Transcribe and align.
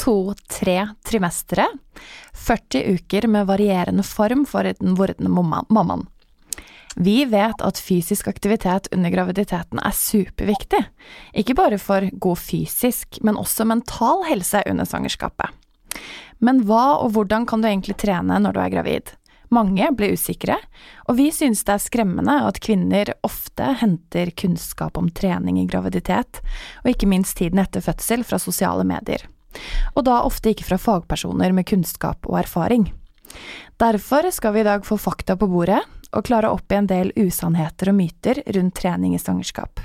Én, 0.00 0.04
to, 0.04 0.34
tre 0.48 0.88
trimestere. 1.04 1.66
40 2.32 2.94
uker 2.94 3.26
med 3.26 3.46
varierende 3.46 4.02
form 4.02 4.46
for 4.46 4.64
den 4.64 4.94
vordende 4.94 5.30
mammaen. 5.30 6.06
Vi 6.96 7.24
vet 7.24 7.60
at 7.62 7.78
fysisk 7.78 8.28
aktivitet 8.28 8.88
under 8.92 9.10
graviditeten 9.10 9.78
er 9.78 9.92
superviktig. 9.92 10.84
Ikke 11.34 11.54
bare 11.54 11.78
for 11.78 12.08
god 12.18 12.38
fysisk, 12.38 13.20
men 13.22 13.36
også 13.36 13.64
mental 13.64 14.24
helse 14.28 14.62
under 14.66 14.84
svangerskapet. 14.84 15.50
Men 16.40 16.64
hva 16.64 17.00
og 17.04 17.12
hvordan 17.12 17.46
kan 17.46 17.60
du 17.60 17.68
egentlig 17.68 17.96
trene 18.00 18.38
når 18.40 18.52
du 18.52 18.60
er 18.60 18.72
gravid? 18.72 19.12
Mange 19.50 19.90
blir 19.92 20.14
usikre, 20.14 20.56
og 21.08 21.16
vi 21.18 21.30
synes 21.30 21.64
det 21.64 21.74
er 21.74 21.82
skremmende 21.82 22.36
at 22.46 22.60
kvinner 22.62 23.10
ofte 23.26 23.74
henter 23.82 24.30
kunnskap 24.30 24.96
om 24.98 25.10
trening 25.10 25.58
i 25.58 25.66
graviditet, 25.66 26.40
og 26.84 26.90
ikke 26.94 27.10
minst 27.10 27.36
tiden 27.36 27.58
etter 27.58 27.82
fødsel 27.82 28.24
fra 28.24 28.38
sosiale 28.38 28.86
medier. 28.86 29.26
Og 29.96 30.04
da 30.06 30.22
ofte 30.26 30.52
ikke 30.52 30.68
fra 30.68 30.78
fagpersoner 30.80 31.54
med 31.56 31.68
kunnskap 31.70 32.28
og 32.30 32.40
erfaring. 32.42 32.90
Derfor 33.80 34.28
skal 34.34 34.54
vi 34.54 34.62
i 34.62 34.68
dag 34.68 34.84
få 34.86 34.98
fakta 35.00 35.36
på 35.38 35.48
bordet, 35.50 35.80
og 36.10 36.26
klare 36.26 36.50
opp 36.50 36.72
i 36.72 36.78
en 36.80 36.88
del 36.90 37.12
usannheter 37.14 37.92
og 37.92 37.98
myter 38.00 38.42
rundt 38.56 38.74
trening 38.80 39.14
i 39.14 39.22
svangerskap. 39.22 39.82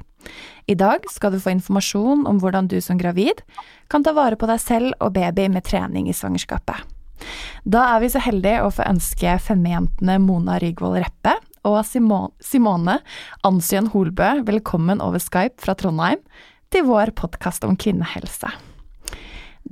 I 0.65 0.73
dag 0.73 1.05
skal 1.13 1.35
du 1.35 1.39
få 1.41 1.53
informasjon 1.53 2.25
om 2.25 2.39
hvordan 2.41 2.69
du 2.71 2.79
som 2.81 2.97
gravid 2.97 3.43
kan 3.93 4.03
ta 4.03 4.15
vare 4.17 4.39
på 4.39 4.49
deg 4.49 4.61
selv 4.61 4.95
og 4.97 5.13
baby 5.13 5.45
med 5.53 5.67
trening 5.67 6.09
i 6.09 6.17
svangerskapet. 6.17 6.81
Da 7.63 7.85
er 7.93 8.01
vi 8.01 8.09
så 8.11 8.21
heldige 8.25 8.63
å 8.65 8.73
få 8.73 8.87
ønske 8.89 9.37
femmejentene 9.45 10.17
Mona 10.23 10.57
Rygvold 10.61 10.99
Reppe 11.05 11.37
og 11.65 11.79
Simone 11.85 12.99
Ansjøen 13.45 13.89
Holbø 13.93 14.31
velkommen 14.49 15.01
over 15.01 15.21
Skype 15.21 15.61
fra 15.61 15.77
Trondheim 15.77 16.21
til 16.73 16.89
vår 16.89 17.13
podkast 17.17 17.65
om 17.65 17.77
kvinnehelse. 17.79 18.51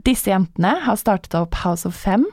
Disse 0.04 0.30
jentene 0.30 0.76
har 0.84 0.98
startet 1.00 1.36
opp 1.40 1.56
House 1.64 1.88
of 1.88 1.96
Fem, 1.96 2.26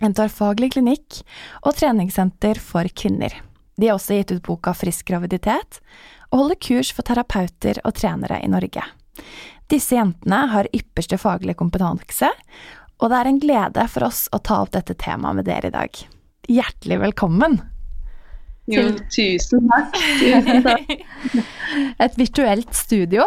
en 0.00 0.14
tverrfaglig 0.14 0.72
klinikk 0.76 1.20
og 1.66 1.74
treningssenter 1.76 2.60
for 2.62 2.86
kvinner. 2.94 3.34
De 3.74 3.88
har 3.88 3.98
også 3.98 4.20
gitt 4.20 4.30
ut 4.36 4.44
boka 4.46 4.72
Frisk 4.76 5.08
graviditet, 5.10 5.80
og 6.30 6.44
holder 6.44 6.60
kurs 6.62 6.92
for 6.94 7.06
terapeuter 7.06 7.80
og 7.82 7.96
trenere 7.98 8.38
i 8.44 8.50
Norge. 8.52 8.84
Disse 9.70 9.98
jentene 9.98 10.44
har 10.52 10.70
ypperste 10.76 11.18
faglige 11.18 11.58
kompetanse, 11.58 12.30
og 13.00 13.10
det 13.10 13.18
er 13.18 13.32
en 13.32 13.42
glede 13.42 13.88
for 13.90 14.06
oss 14.06 14.28
å 14.30 14.38
ta 14.38 14.60
opp 14.62 14.70
dette 14.76 14.94
temaet 14.94 15.40
med 15.40 15.50
dere 15.50 15.72
i 15.72 15.74
dag. 15.74 16.02
Hjertelig 16.50 17.02
velkommen! 17.02 17.58
Jo, 18.70 18.86
tusen 19.10 19.66
takk. 19.66 19.96
Tusen 20.20 20.62
takk. 20.62 20.90
Et 22.06 22.18
virtuelt 22.20 22.74
studio. 22.78 23.26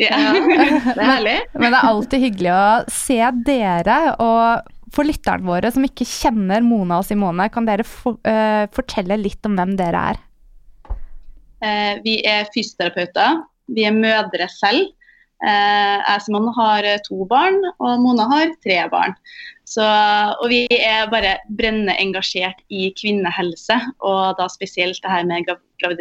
Ja, 0.00 0.16
er 0.96 1.04
herlig. 1.04 1.38
Men 1.58 1.74
det 1.74 1.78
er 1.78 1.88
alltid 1.88 2.24
hyggelig 2.24 2.52
å 2.54 2.66
se 2.92 3.18
dere. 3.46 3.98
Og 4.22 4.70
for 4.92 5.08
lytterne 5.08 5.48
våre 5.48 5.72
som 5.72 5.84
ikke 5.86 6.06
kjenner 6.08 6.64
Mona 6.64 7.00
og 7.00 7.06
Simone, 7.08 7.48
kan 7.52 7.68
dere 7.68 7.86
for, 7.88 8.18
uh, 8.28 8.64
fortelle 8.74 9.20
litt 9.20 9.44
om 9.48 9.56
hvem 9.58 9.76
dere 9.78 10.06
er? 10.12 10.20
Uh, 11.62 11.94
vi 12.04 12.18
er 12.28 12.48
fysioterapeuter. 12.54 13.42
Vi 13.72 13.86
er 13.88 13.96
mødre 13.96 14.48
selv. 14.52 14.90
Uh, 15.42 15.98
jeg 15.98 16.22
Simone 16.22 16.52
har 16.54 16.86
eh, 16.86 17.00
to 17.02 17.24
barn, 17.26 17.56
og 17.82 17.96
Mona 17.98 18.28
har 18.30 18.52
tre 18.62 18.76
barn. 18.92 19.16
Så, 19.66 19.82
og 19.82 20.52
vi 20.52 20.66
er 20.76 21.08
bare 21.10 21.38
brennende 21.58 21.96
engasjert 21.98 22.60
i 22.70 22.92
kvinnehelse, 22.98 23.78
og 24.04 24.36
da 24.38 24.46
spesielt 24.52 25.00
det 25.02 25.10
her 25.10 25.26
med 25.26 25.48
grav 25.48 25.96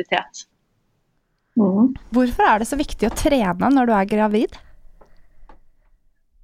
graviditet. 1.55 2.01
Hvorfor 2.15 2.47
er 2.47 2.59
det 2.61 2.69
så 2.69 2.79
viktig 2.79 3.09
å 3.09 3.15
trene 3.15 3.71
når 3.75 3.89
du 3.89 3.93
er 3.95 4.09
gravid? 4.09 4.57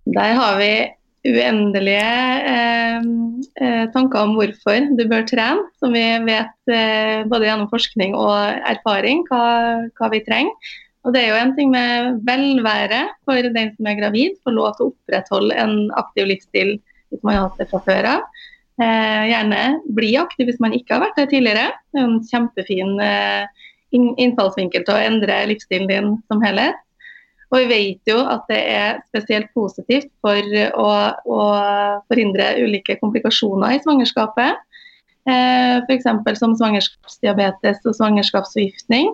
Der 0.08 0.34
har 0.40 0.58
vi 0.60 0.72
uendelige 1.28 2.08
eh, 2.48 3.08
eh, 3.60 3.86
tanker 3.92 4.24
om 4.24 4.36
hvorfor 4.38 4.86
du 4.96 5.04
bør 5.10 5.26
trene, 5.28 5.66
som 5.82 5.96
vi 5.96 6.06
vet 6.28 6.72
eh, 6.72 7.26
både 7.28 7.50
gjennom 7.50 7.72
forskning 7.72 8.16
og 8.16 8.62
erfaring 8.70 9.26
hva, 9.28 9.88
hva 9.98 10.12
vi 10.14 10.24
trenger. 10.24 10.76
Og 11.08 11.14
Det 11.16 11.22
er 11.24 11.30
jo 11.32 11.40
en 11.40 11.56
ting 11.56 11.72
med 11.72 12.22
velvære 12.28 13.04
for 13.28 13.50
den 13.56 13.72
som 13.76 13.88
er 13.88 14.00
gravid, 14.00 14.36
få 14.44 14.52
lov 14.56 14.76
til 14.76 14.88
å 14.88 14.92
opprettholde 14.92 15.56
en 15.56 15.76
aktiv 15.96 16.28
livsstil 16.34 16.74
hvis 17.12 17.24
man 17.24 17.38
har 17.38 17.46
hatt 17.48 17.62
det 17.62 17.70
fra 17.72 17.80
før 17.86 18.10
av. 18.18 18.26
Eh, 18.78 19.24
gjerne 19.32 19.62
bli 19.96 20.12
aktiv 20.20 20.50
hvis 20.50 20.60
man 20.62 20.76
ikke 20.76 20.98
har 20.98 21.06
vært 21.06 21.22
det 21.22 21.30
tidligere. 21.32 21.70
Det 21.96 22.02
er 22.02 22.10
en 22.10 22.20
kjempefin 22.28 23.00
eh, 23.04 23.67
innfallsvinkel 23.96 24.84
til 24.86 24.96
å 24.96 25.06
endre 25.10 25.40
livsstilen 25.52 25.90
din 25.90 26.14
som 26.28 26.44
helhet. 26.44 26.78
Og 27.48 27.64
vi 27.64 27.68
vet 27.72 28.10
jo 28.10 28.18
at 28.28 28.44
det 28.52 28.60
er 28.60 28.98
spesielt 29.08 29.48
positivt 29.56 30.10
for 30.24 30.56
å, 30.76 30.90
å 31.32 31.44
forhindre 32.12 32.58
ulike 32.60 32.98
komplikasjoner 33.00 33.78
i 33.78 33.84
svangerskapet. 33.86 34.60
Eh, 35.28 35.78
F.eks. 35.86 36.10
som 36.40 36.56
svangerskapsdiabetes 36.60 37.80
og 37.88 37.96
svangerskapsforgiftning. 37.96 39.14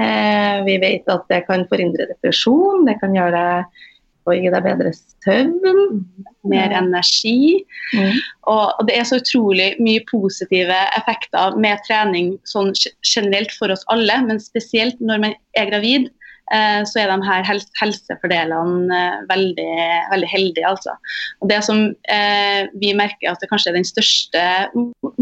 Eh, 0.00 0.58
vi 0.68 0.76
vet 0.80 1.08
at 1.12 1.24
det 1.32 1.42
kan 1.48 1.64
forhindre 1.68 2.08
depresjon, 2.12 2.86
det 2.88 2.98
kan 3.00 3.16
gjøre 3.16 3.40
deg 3.40 3.88
og 4.26 4.38
gi 4.38 4.50
deg 4.54 4.64
bedre 4.64 4.92
søvn. 4.94 6.02
Mer 6.50 6.72
energi. 6.74 7.62
Mm. 7.94 8.16
Og, 8.50 8.64
og 8.78 8.88
det 8.88 8.96
er 8.98 9.06
så 9.08 9.20
utrolig 9.22 9.68
mye 9.82 10.02
positive 10.10 10.78
effekter 10.98 11.54
med 11.58 11.82
trening 11.86 12.34
sånn 12.48 12.72
generelt 13.06 13.54
for 13.58 13.74
oss 13.74 13.86
alle, 13.94 14.16
men 14.26 14.42
spesielt 14.42 14.98
når 15.02 15.22
man 15.26 15.38
er 15.58 15.70
gravid. 15.70 16.10
eh, 16.52 16.82
Så 16.88 17.00
er 17.00 17.12
de 17.12 17.28
her 17.28 17.46
hel 17.46 17.62
helsefordelene 17.80 18.98
eh, 18.98 19.22
veldig, 19.30 19.76
veldig 20.10 20.28
heldige. 20.28 20.66
Altså. 20.68 20.96
Og 21.40 21.48
det 21.52 21.62
som 21.64 21.84
eh, 22.10 22.66
vi 22.82 22.92
merker 22.98 23.30
at 23.30 23.40
det 23.40 23.48
kanskje 23.52 23.70
er 23.72 23.78
den 23.78 23.88
største 23.88 24.42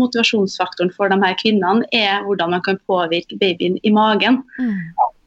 motivasjonsfaktoren 0.01 0.93
for 0.97 1.13
de 1.13 1.21
her 1.23 1.37
kvinnene, 1.43 1.87
er 1.93 2.25
hvordan 2.27 2.57
man 2.57 2.65
kan 2.67 2.81
påvirke 2.89 3.39
babyen 3.41 3.79
i 3.85 3.93
magen. 3.95 4.43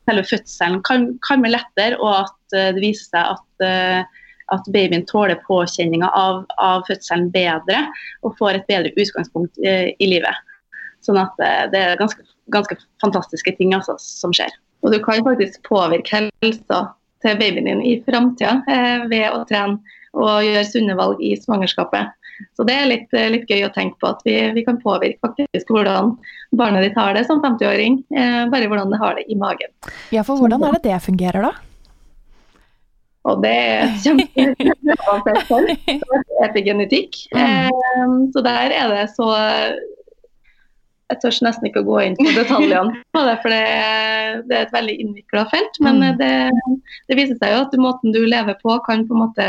Selve 0.07 0.25
fødselen 0.27 0.81
kan, 0.87 1.07
kan 1.27 1.43
bli 1.43 1.53
lettere, 1.53 1.99
og 1.99 2.25
at 2.25 2.57
eh, 2.57 2.71
det 2.75 2.83
viser 2.83 3.09
seg 3.13 3.37
at 3.37 3.65
eh, 3.67 4.19
at 4.51 4.65
babyen 4.75 5.05
tåler 5.07 5.39
påkjenninga 5.47 6.09
av, 6.19 6.41
av 6.61 6.83
fødselen 6.85 7.29
bedre 7.31 7.79
og 8.27 8.35
får 8.37 8.57
et 8.59 8.65
bedre 8.67 8.91
utgangspunkt 8.99 9.55
eh, 9.63 9.93
i 10.03 10.09
livet. 10.11 10.35
Sånn 11.01 11.17
at 11.17 11.39
det 11.71 11.79
er 11.79 11.95
ganske, 11.97 12.21
ganske 12.51 12.75
fantastiske 13.01 13.55
ting 13.57 13.71
altså, 13.73 13.95
som 13.97 14.35
skjer. 14.35 14.51
Og 14.83 14.91
du 14.91 14.99
kan 15.03 15.23
faktisk 15.25 15.63
påvirke 15.65 16.25
helsa 16.43 16.81
til 17.23 17.39
babyen 17.39 17.71
din 17.71 17.81
i 17.87 17.95
framtida 18.03 18.59
ved 19.09 19.25
å 19.31 19.41
trene 19.47 19.79
og 20.13 20.43
gjøre 20.45 20.67
sunne 20.67 20.99
valg 20.99 21.23
i 21.23 21.33
svangerskapet. 21.39 22.11
Så 22.57 22.65
det 22.67 22.75
er 22.75 22.87
litt, 22.89 23.13
eh, 23.13 23.29
litt 23.33 23.49
gøy 23.49 23.65
å 23.67 23.73
tenke 23.73 23.99
på 24.01 24.09
at 24.13 24.23
vi, 24.25 24.35
vi 24.55 24.63
kan 24.65 24.79
påvirke 24.81 25.21
faktisk 25.23 25.69
hvordan 25.73 26.15
barnet 26.57 26.87
ditt 26.87 26.97
har 26.97 27.13
det 27.17 27.25
som 27.27 27.41
50-åring. 27.43 27.99
Eh, 28.13 28.39
bare 28.53 28.69
hvordan 28.71 28.91
det 28.93 28.99
har 29.01 29.15
det 29.19 29.27
i 29.31 29.37
magen. 29.39 29.71
Ja, 30.13 30.23
for 30.25 30.41
hvordan 30.41 30.63
er 30.65 30.75
det 30.77 30.83
det 30.89 30.99
fungerer, 31.05 31.45
da? 31.45 31.53
Og 33.23 33.39
det 33.43 33.53
er 33.55 33.93
kjempeavansert 34.03 35.51
er 35.55 36.47
Epigenetikk. 36.49 37.21
Eh, 37.31 37.69
så 38.35 38.43
der 38.43 38.75
er 38.75 38.91
det 38.91 39.05
så 39.15 39.29
Jeg 41.11 41.19
tør 41.21 41.35
nesten 41.45 41.67
ikke 41.67 41.83
å 41.83 41.85
gå 41.87 41.97
inn 42.07 42.15
på 42.17 42.25
detaljene 42.33 42.95
på 43.13 43.21
det, 43.27 43.33
for 43.43 43.53
det 43.53 43.61
er, 43.69 44.37
det 44.49 44.59
et 44.63 44.73
veldig 44.73 44.95
innvikla 45.03 45.45
felt. 45.51 45.79
Men 45.83 46.01
Mm. 46.01 46.17
det, 46.17 46.33
det 47.11 47.17
viser 47.19 47.37
seg 47.37 47.53
jo 47.53 47.63
at 47.67 47.75
måten 47.77 48.15
du 48.15 48.23
lever 48.25 48.57
på, 48.63 48.79
kan 48.87 49.05
på 49.07 49.13
en 49.13 49.21
måte 49.27 49.47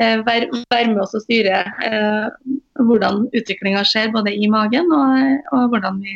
være, 0.00 0.48
være 0.72 0.92
med 0.92 1.02
oss 1.04 1.16
og 1.18 1.24
styre 1.26 1.62
eh, 1.86 2.52
hvordan 2.80 3.26
utviklinga 3.36 3.82
skjer, 3.84 4.12
både 4.14 4.32
i 4.32 4.48
magen 4.50 4.88
og, 4.96 5.16
og 5.52 5.74
hvordan, 5.74 6.00
vi, 6.04 6.14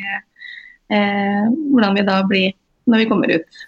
eh, 0.95 1.43
hvordan 1.73 1.99
vi 1.99 2.07
da 2.07 2.21
blir 2.29 2.55
når 2.89 3.03
vi 3.03 3.09
kommer 3.09 3.35
ut. 3.35 3.61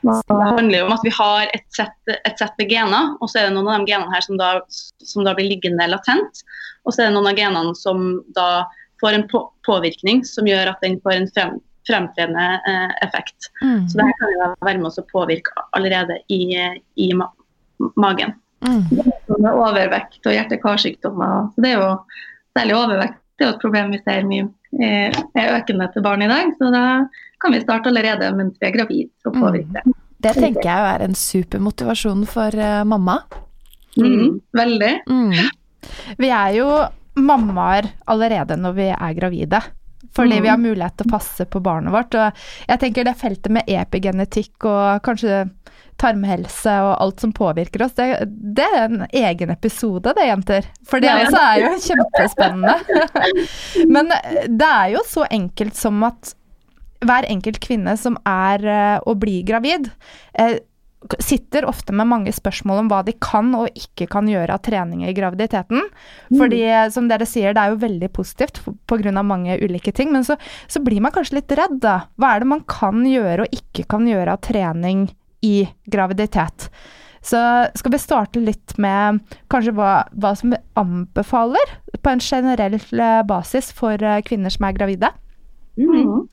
Det 0.00 0.36
handler 0.56 0.78
jo 0.78 0.84
om 0.86 0.94
at 0.94 1.02
vi 1.04 1.12
har 1.12 1.50
et 1.52 1.66
sett, 1.76 1.96
et 2.14 2.38
sett 2.40 2.54
med 2.58 2.70
gener, 2.72 3.14
og 3.20 3.28
så 3.28 3.40
er 3.40 3.48
det 3.48 3.56
noen 3.56 3.68
av 3.68 3.82
de 3.82 3.92
genene 3.92 4.14
her 4.14 4.24
som 4.24 4.38
da, 4.40 4.52
som 5.04 5.26
da 5.26 5.34
blir 5.36 5.50
liggende 5.50 5.88
latent. 5.90 6.44
Og 6.86 6.94
så 6.94 7.04
er 7.04 7.10
det 7.10 7.16
noen 7.18 7.28
av 7.28 7.36
genene 7.38 7.74
som 7.76 8.06
da 8.36 8.64
får 9.02 9.18
en 9.18 9.26
på, 9.28 9.42
påvirkning 9.68 10.22
som 10.28 10.48
gjør 10.48 10.72
at 10.72 10.80
den 10.84 10.96
får 11.04 11.16
en 11.18 11.28
frem, 11.34 11.58
fremtredende 11.88 12.46
eh, 12.68 12.94
effekt. 13.04 13.50
Mm. 13.60 13.88
Så 13.88 14.00
det 14.00 14.08
her 14.08 14.16
kan 14.20 14.34
jo 14.36 14.48
være 14.64 14.80
med 14.80 14.88
oss 14.90 15.00
å 15.00 15.08
påvirke 15.12 15.66
allerede 15.76 16.20
i, 16.32 16.42
i 16.96 17.12
ma 17.16 17.28
magen. 17.96 18.34
Mm. 18.66 18.84
Overvekt 19.50 20.26
og 20.26 20.34
hjerte-karsykdommer. 20.36 21.50
Så 21.54 21.64
det 21.64 21.72
er 21.72 21.80
jo 21.80 21.90
særlig 22.56 22.76
overvekt 22.76 23.20
det 23.40 23.46
er 23.46 23.54
jo 23.54 23.56
et 23.56 23.62
problem 23.62 23.92
vi 23.94 23.98
ser 24.04 24.26
mye 24.28 24.46
eh, 24.84 25.20
er 25.40 25.54
økende 25.56 25.86
til 25.94 26.04
barn 26.04 26.20
i 26.20 26.28
dag. 26.28 26.52
Så 26.58 26.68
da 26.74 26.84
kan 27.40 27.54
vi 27.56 27.62
starte 27.62 27.88
allerede 27.88 28.28
mens 28.36 28.58
vi 28.60 28.68
er 28.68 28.74
gravid 28.74 29.08
og 29.24 29.38
påvirke 29.38 29.78
det. 29.78 29.96
Det 30.20 30.34
tenker 30.36 30.66
jeg 30.68 30.88
er 30.90 31.04
en 31.06 31.16
super 31.16 31.62
motivasjon 31.64 32.26
for 32.28 32.52
eh, 32.52 32.82
mamma. 32.84 33.16
Mm. 33.96 34.42
Veldig. 34.52 34.92
Mm. 35.08 35.32
Vi 36.20 36.28
er 36.28 36.58
jo 36.58 36.68
mammaer 37.16 37.88
allerede 38.12 38.60
når 38.60 38.76
vi 38.76 38.90
er 38.92 39.16
gravide. 39.16 39.62
Fordi 40.16 40.36
Mm. 40.38 40.42
vi 40.42 40.48
har 40.48 40.58
mulighet 40.58 40.96
til 40.96 41.06
å 41.06 41.10
passe 41.18 41.44
på 41.46 41.60
barnet 41.62 41.92
vårt. 41.94 42.14
Og 42.14 42.32
jeg 42.68 42.80
tenker 42.80 43.04
det 43.04 43.16
feltet 43.16 43.50
med 43.50 43.62
epigenetikk 43.68 44.64
og 44.66 45.02
kanskje 45.06 45.50
tarmhelse 46.00 46.72
og 46.82 46.94
alt 47.02 47.20
som 47.20 47.32
påvirker 47.36 47.82
oss, 47.84 47.92
det, 47.92 48.06
det 48.56 48.64
er 48.64 48.84
en 48.88 49.02
egen 49.12 49.50
episode 49.52 50.14
det, 50.16 50.24
jenter. 50.26 50.64
For 50.88 50.98
det 51.00 51.10
Ja. 51.10 51.18
også 51.26 51.42
er 51.44 51.60
jo 51.60 51.72
kjempespennende. 51.84 52.74
Men 53.94 54.08
det 54.58 54.66
er 54.70 54.94
jo 54.96 55.02
så 55.06 55.26
enkelt 55.30 55.76
som 55.76 56.02
at 56.08 56.34
hver 57.04 57.24
enkelt 57.32 57.60
kvinne 57.64 57.94
som 57.96 58.16
er 58.28 58.64
eh, 58.68 58.98
og 59.06 59.20
blir 59.22 59.44
gravid, 59.48 59.90
eh, 60.38 60.58
sitter 61.18 61.64
ofte 61.64 61.94
med 61.96 62.08
mange 62.10 62.32
spørsmål 62.34 62.82
om 62.82 62.90
hva 62.90 63.00
de 63.06 63.14
kan 63.22 63.48
og 63.56 63.70
ikke 63.76 64.06
kan 64.12 64.28
gjøre 64.28 64.52
av 64.54 64.62
trening 64.66 65.06
i 65.08 65.14
graviditeten. 65.16 65.86
Fordi 66.28 66.60
som 66.92 67.08
dere 67.10 67.28
sier, 67.28 67.54
det 67.56 67.62
er 67.62 67.74
jo 67.74 67.82
veldig 67.82 68.10
positivt 68.12 68.60
pga. 68.90 69.22
mange 69.22 69.56
ulike 69.64 69.92
ting. 69.96 70.12
Men 70.12 70.24
så, 70.24 70.36
så 70.68 70.82
blir 70.84 71.00
man 71.00 71.14
kanskje 71.14 71.40
litt 71.40 71.56
redd, 71.56 71.80
da. 71.80 72.02
Hva 72.20 72.34
er 72.34 72.44
det 72.44 72.52
man 72.52 72.64
kan 72.68 73.04
gjøre 73.06 73.46
og 73.46 73.54
ikke 73.56 73.88
kan 73.90 74.08
gjøre 74.08 74.36
av 74.36 74.42
trening 74.44 75.08
i 75.46 75.68
graviditet? 75.88 76.68
Så 77.20 77.38
skal 77.76 77.92
vi 77.92 78.00
starte 78.00 78.40
litt 78.40 78.76
med 78.80 79.20
kanskje 79.52 79.74
hva, 79.76 80.04
hva 80.16 80.32
som 80.36 80.54
anbefaler 80.80 81.74
på 82.00 82.12
en 82.12 82.22
generell 82.24 82.78
eh, 82.80 83.22
basis 83.28 83.68
for 83.76 84.00
eh, 84.00 84.22
kvinner 84.24 84.52
som 84.52 84.64
er 84.68 84.76
gravide? 84.78 85.12
Mm. 85.76 86.28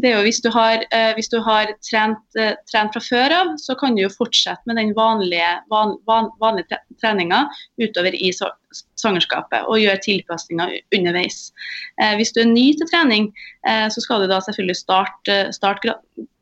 Det 0.00 0.08
er 0.08 0.16
jo 0.16 0.24
Hvis 0.24 0.40
du 0.40 0.48
har, 0.50 0.84
eh, 0.90 1.12
hvis 1.14 1.28
du 1.28 1.38
har 1.44 1.68
trent, 1.84 2.22
eh, 2.40 2.54
trent 2.70 2.94
fra 2.94 3.00
før 3.04 3.32
av, 3.36 3.46
så 3.60 3.74
kan 3.78 3.94
du 3.94 4.02
jo 4.02 4.08
fortsette 4.08 4.64
med 4.66 4.76
den 4.80 4.94
vanlige, 4.96 5.50
van, 5.68 5.98
van, 6.08 6.30
vanlige 6.40 6.78
treninga 7.02 7.42
utover 7.78 8.14
i 8.16 8.30
svangerskapet 8.32 9.66
og 9.68 9.76
gjøre 9.82 10.00
tilpasninger 10.00 10.78
underveis. 10.96 11.52
Eh, 12.00 12.14
hvis 12.16 12.32
du 12.32 12.40
er 12.40 12.48
ny 12.48 12.72
til 12.72 12.88
trening, 12.88 13.32
eh, 13.68 13.88
så 13.92 14.00
skal 14.00 14.24
du 14.24 14.28
da 14.32 14.40
selvfølgelig 14.40 14.76
starte, 14.80 15.52
starte 15.52 15.92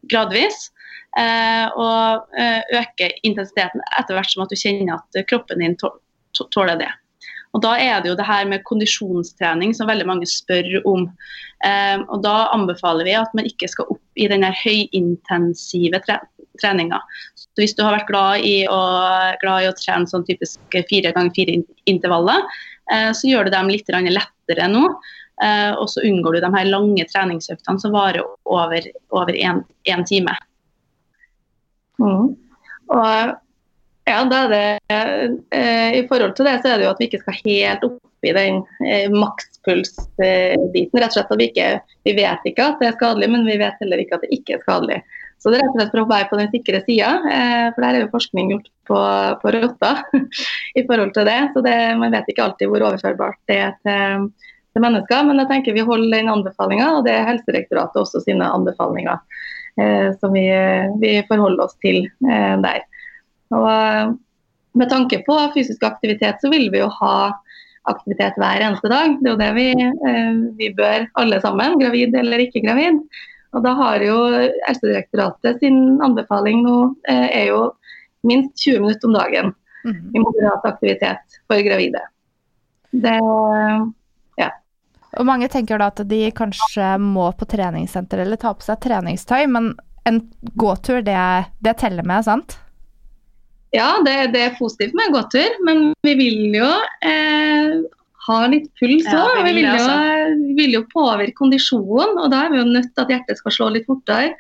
gradvis. 0.07 0.71
Eh, 1.19 1.67
og 1.75 2.29
eh, 2.39 2.63
øke 2.79 3.11
intensiteten 3.27 3.83
etter 3.99 4.15
hvert 4.15 4.31
som 4.31 4.45
at 4.45 4.53
du 4.53 4.55
kjenner 4.55 4.95
at 5.01 5.27
kroppen 5.27 5.59
din 5.59 5.75
tå- 5.75 5.97
tå- 6.39 6.47
tåler 6.55 6.79
det. 6.79 6.93
Og 7.55 7.63
Da 7.65 7.75
er 7.83 8.01
det 8.01 8.13
jo 8.13 8.19
det 8.19 8.27
her 8.29 8.47
med 8.47 8.65
kondisjonstrening 8.69 9.73
som 9.75 9.89
veldig 9.91 10.07
mange 10.07 10.29
spør 10.31 10.81
om. 10.87 11.09
Eh, 11.67 11.99
og 12.09 12.23
Da 12.23 12.51
anbefaler 12.55 13.09
vi 13.09 13.17
at 13.19 13.35
man 13.35 13.49
ikke 13.49 13.69
skal 13.71 13.91
opp 13.91 14.21
i 14.21 14.29
den 14.31 14.47
høyintensive 14.47 16.03
tre 16.07 16.21
treninga. 16.61 17.01
Så 17.35 17.49
Hvis 17.59 17.75
du 17.75 17.83
har 17.83 17.97
vært 17.97 18.11
glad 18.11 18.45
i 18.47 18.67
å, 18.69 18.81
glad 19.43 19.65
i 19.65 19.71
å 19.71 19.77
trene 19.79 20.07
sånn 20.07 20.27
typisk 20.29 20.61
fire 20.91 21.13
ganger 21.17 21.35
fire 21.35 21.57
intervaller, 21.91 22.45
eh, 22.93 23.11
så 23.17 23.31
gjør 23.31 23.49
du 23.49 23.57
dem 23.57 23.73
litt 23.73 23.89
lettere 23.89 24.69
nå. 24.69 24.87
Eh, 25.43 25.73
og 25.73 25.89
så 25.89 26.05
unngår 26.05 26.37
du 26.37 26.41
de 26.45 26.53
her 26.53 26.69
lange 26.69 27.05
treningsøktene 27.09 27.81
som 27.81 27.95
varer 27.97 28.23
over, 28.45 29.33
én 29.33 30.05
time. 30.07 30.37
Mm. 32.01 32.37
Og 32.91 33.37
ja, 34.11 34.21
da 34.29 34.45
er 34.45 34.53
det 34.53 34.65
eh, 35.57 35.99
I 36.01 36.05
forhold 36.09 36.37
til 36.37 36.49
det 36.49 36.59
så 36.61 36.73
er 36.73 36.81
det 36.81 36.87
jo 36.87 36.93
at 36.93 37.01
vi 37.01 37.09
ikke 37.09 37.23
skal 37.23 37.39
helt 37.45 37.87
opp 37.87 38.27
i 38.27 38.35
den 38.37 38.61
eh, 38.85 39.09
makspulsbiten. 39.13 41.01
rett 41.01 41.09
og 41.09 41.17
slett 41.17 41.33
at 41.33 41.41
vi 41.41 41.49
ikke 41.49 41.71
vi 42.09 42.15
vet 42.19 42.51
ikke 42.51 42.67
at 42.73 42.83
det 42.83 42.91
er 42.91 42.99
skadelig, 42.99 43.31
men 43.33 43.49
vi 43.49 43.59
vet 43.61 43.81
heller 43.81 44.03
ikke 44.03 44.19
at 44.19 44.27
det 44.27 44.35
ikke 44.37 44.59
er 44.59 44.65
skadelig. 44.67 45.01
Så 45.41 45.49
det 45.49 45.61
er 45.61 45.65
rett 45.65 45.73
og 45.73 45.81
slett 45.81 45.95
for 45.95 46.03
å 46.03 46.11
være 46.11 46.29
på 46.29 46.39
den 46.41 46.51
sikre 46.53 46.83
sida, 46.85 47.11
eh, 47.33 47.67
for 47.73 47.85
der 47.85 47.97
er 47.97 48.05
jo 48.05 48.13
forskning 48.13 48.53
gjort 48.53 48.69
på, 48.91 49.01
på 49.41 49.55
rotter 49.57 50.03
i 50.81 50.85
forhold 50.85 51.15
til 51.17 51.29
det. 51.31 51.41
Så 51.55 51.65
det, 51.65 51.77
man 52.01 52.13
vet 52.17 52.29
ikke 52.29 52.49
alltid 52.49 52.73
hvor 52.73 52.85
overførbart 52.91 53.41
det 53.49 53.61
er 53.69 53.79
til, 53.87 54.29
til 54.75 54.85
mennesker. 54.85 55.25
Men 55.29 55.41
jeg 55.45 55.53
tenker 55.55 55.79
vi 55.79 55.87
holder 55.89 56.19
den 56.19 56.35
anbefalinga, 56.35 56.91
og 56.99 57.09
det 57.09 57.17
er 57.17 57.29
Helsedirektoratet 57.31 58.05
også 58.05 58.25
sine 58.27 58.53
anbefalinger 58.53 59.17
eh, 59.81 60.13
som 60.21 60.37
vi, 60.37 60.45
vi 61.01 61.17
forholder 61.29 61.65
oss 61.65 61.77
til 61.85 62.05
eh, 62.05 62.57
der. 62.67 62.85
Og 63.55 63.69
eh, 63.71 64.13
med 64.81 64.91
tanke 64.93 65.23
på 65.27 65.37
fysisk 65.55 65.83
aktivitet, 65.87 66.39
så 66.43 66.51
vil 66.53 66.69
vi 66.73 66.83
jo 66.83 66.91
ha 67.01 67.15
aktivitet 67.91 68.37
hver 68.39 68.63
eneste 68.63 68.91
dag. 68.93 69.17
Det 69.19 69.31
er 69.31 69.35
jo 69.35 69.41
det 69.41 69.51
vi, 69.57 69.69
eh, 70.11 70.43
vi 70.61 70.73
bør 70.77 71.09
alle 71.21 71.41
sammen, 71.43 71.79
gravid 71.81 72.15
eller 72.15 72.45
ikke 72.45 72.63
gravid. 72.67 73.01
Og 73.57 73.65
da 73.65 73.73
har 73.75 74.05
jo 74.05 74.19
Helsedirektoratet 74.69 75.59
sin 75.65 75.99
anbefaling 76.05 76.63
nå 76.63 76.77
eh, 77.11 77.27
er 77.43 77.49
jo 77.51 77.65
minst 78.23 78.55
20 78.63 78.85
minutter 78.85 79.11
om 79.11 79.17
dagen 79.17 79.55
Mhm. 79.85 80.11
i 80.15 80.19
moderat 80.19 80.65
aktivitet 80.65 81.41
for 81.49 81.63
gravide. 81.65 82.01
Det 82.91 83.21
Og 85.19 85.27
mange 85.27 85.49
tenker 85.51 85.81
da 85.81 85.89
at 85.91 86.05
de 86.07 86.31
kanskje 86.31 86.93
må 87.03 87.25
på 87.35 87.47
treningssenter 87.51 88.21
eller 88.23 88.39
ta 88.39 88.53
på 88.55 88.63
seg 88.63 88.79
treningstøy, 88.85 89.49
men 89.51 89.73
en 90.07 90.21
gåtur, 90.55 91.01
det, 91.03 91.17
det 91.59 91.73
teller 91.81 92.07
med, 92.07 92.23
sant? 92.29 92.55
Ja, 93.75 94.01
det, 94.03 94.15
det 94.35 94.43
er 94.43 94.59
positivt 94.59 94.97
med 94.99 95.13
gåtur, 95.15 95.57
men 95.67 95.91
vi 96.03 96.15
vil 96.19 96.57
jo 96.59 96.71
eh, 97.07 97.77
ha 98.27 98.39
litt 98.51 98.67
puls 98.81 99.07
Ja, 99.07 99.27
vi 99.45 99.53
vi, 99.55 99.63
vi 99.63 100.55
vil 100.59 100.79
jo 100.81 100.87
påvirke 100.91 101.39
kondisjonen, 101.39 102.19
og 102.19 102.33
da 102.33 102.45
er 102.47 102.55
vi 102.55 102.61
jo 102.61 102.67
nødt 102.67 102.91
til 102.91 103.05
at 103.05 103.15
hjertet 103.15 103.39
skal 103.39 103.55
slå 103.55 103.69
litt 103.77 103.87
fortere. 103.91 104.35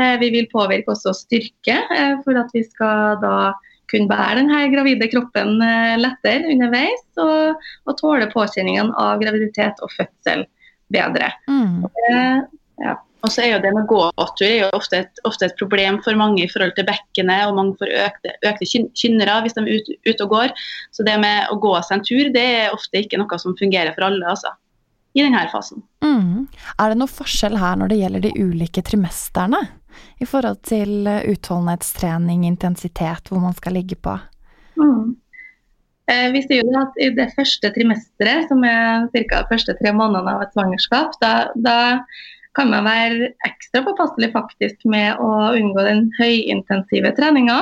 Eh, 0.00 0.16
vi 0.22 0.30
vil 0.32 0.48
påvirke 0.52 0.94
også 0.94 1.12
styrke, 1.16 1.76
eh, 1.76 2.14
for 2.24 2.40
at 2.40 2.48
vi 2.56 2.64
skal 2.64 3.20
da 3.20 3.52
kunne 3.90 4.08
bære 4.10 4.38
denne 4.38 4.62
gravide 4.72 5.10
kroppen 5.12 5.60
eh, 5.66 5.98
lettere 6.00 6.48
underveis, 6.54 7.04
og, 7.20 7.68
og 7.84 8.00
tåle 8.00 8.30
påkjenningene 8.32 8.96
av 8.96 9.20
graviditet 9.22 9.82
og 9.84 9.92
fødsel 9.96 10.46
bedre. 10.94 11.32
Mm. 11.50 11.84
Eh, 11.84 12.96
Og 13.20 13.32
så 13.32 13.42
er 13.44 13.50
jo 13.52 13.60
det 13.60 13.72
med 13.76 13.88
gåtur 13.90 14.46
er 14.46 14.62
jo 14.62 14.70
ofte 14.76 15.02
et, 15.02 15.20
ofte 15.28 15.48
et 15.50 15.58
problem 15.60 15.98
for 16.04 16.16
mange 16.16 16.44
i 16.44 16.48
forhold 16.48 16.72
til 16.76 16.86
bekkenet, 16.88 17.44
og 17.48 17.58
mange 17.58 17.76
får 17.80 17.92
økte, 18.06 18.32
økte 18.48 18.68
kyn- 18.70 18.88
kynnere 18.96 19.40
hvis 19.44 19.56
de 19.56 19.64
er 19.66 19.76
ute 19.76 19.98
ut 20.08 20.24
og 20.24 20.32
går. 20.36 20.54
Så 20.96 21.04
det 21.04 21.18
med 21.20 21.52
å 21.52 21.58
gå 21.60 21.74
seg 21.84 21.98
en 21.98 22.06
tur, 22.06 22.32
det 22.32 22.46
er 22.62 22.74
ofte 22.76 23.02
ikke 23.02 23.20
noe 23.20 23.40
som 23.42 23.56
fungerer 23.60 23.92
for 23.96 24.08
alle, 24.08 24.24
altså. 24.24 24.54
I 25.18 25.24
denne 25.24 25.42
fasen. 25.50 25.82
Mm. 26.06 26.46
Er 26.78 26.92
det 26.92 27.00
noe 27.00 27.10
forskjell 27.10 27.56
her 27.58 27.80
når 27.80 27.90
det 27.90 27.96
gjelder 27.98 28.22
de 28.28 28.34
ulike 28.38 28.84
trimesterne? 28.86 29.58
I 30.22 30.26
forhold 30.28 30.60
til 30.70 31.02
utholdenhetstrening, 31.02 32.44
intensitet, 32.46 33.26
hvor 33.26 33.42
man 33.42 33.56
skal 33.56 33.74
ligge 33.74 33.98
på? 33.98 34.14
Mm. 34.78 35.16
Eh, 36.10 36.28
vi 36.34 36.42
sier 36.46 36.62
jo 36.62 36.78
at 36.78 36.96
I 37.02 37.10
det 37.16 37.28
første 37.36 37.72
trimesteret, 37.74 38.46
som 38.50 38.62
er 38.66 39.08
ca. 39.30 39.42
første 39.50 39.74
tre 39.78 39.92
månedene 39.94 40.36
av 40.36 40.44
et 40.46 40.54
svangerskap, 40.54 41.18
da, 41.22 41.34
da 41.58 41.78
kan 42.58 42.70
man 42.72 42.86
være 42.86 43.30
ekstra 43.46 43.82
påpasselig 43.86 44.32
faktisk 44.34 44.86
med 44.90 45.20
å 45.22 45.52
unngå 45.54 45.84
den 45.86 46.08
høyintensive 46.18 47.12
treninga. 47.16 47.60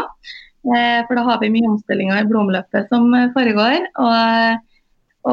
Eh, 0.69 1.01
for 1.07 1.19
da 1.19 1.25
har 1.27 1.43
vi 1.43 1.53
mye 1.53 1.69
omstillinger 1.75 2.23
i 2.23 2.29
blodomløpet 2.29 2.89
som 2.93 3.13
eh, 3.17 3.29
foregår. 3.35 3.91
Og, 4.01 4.71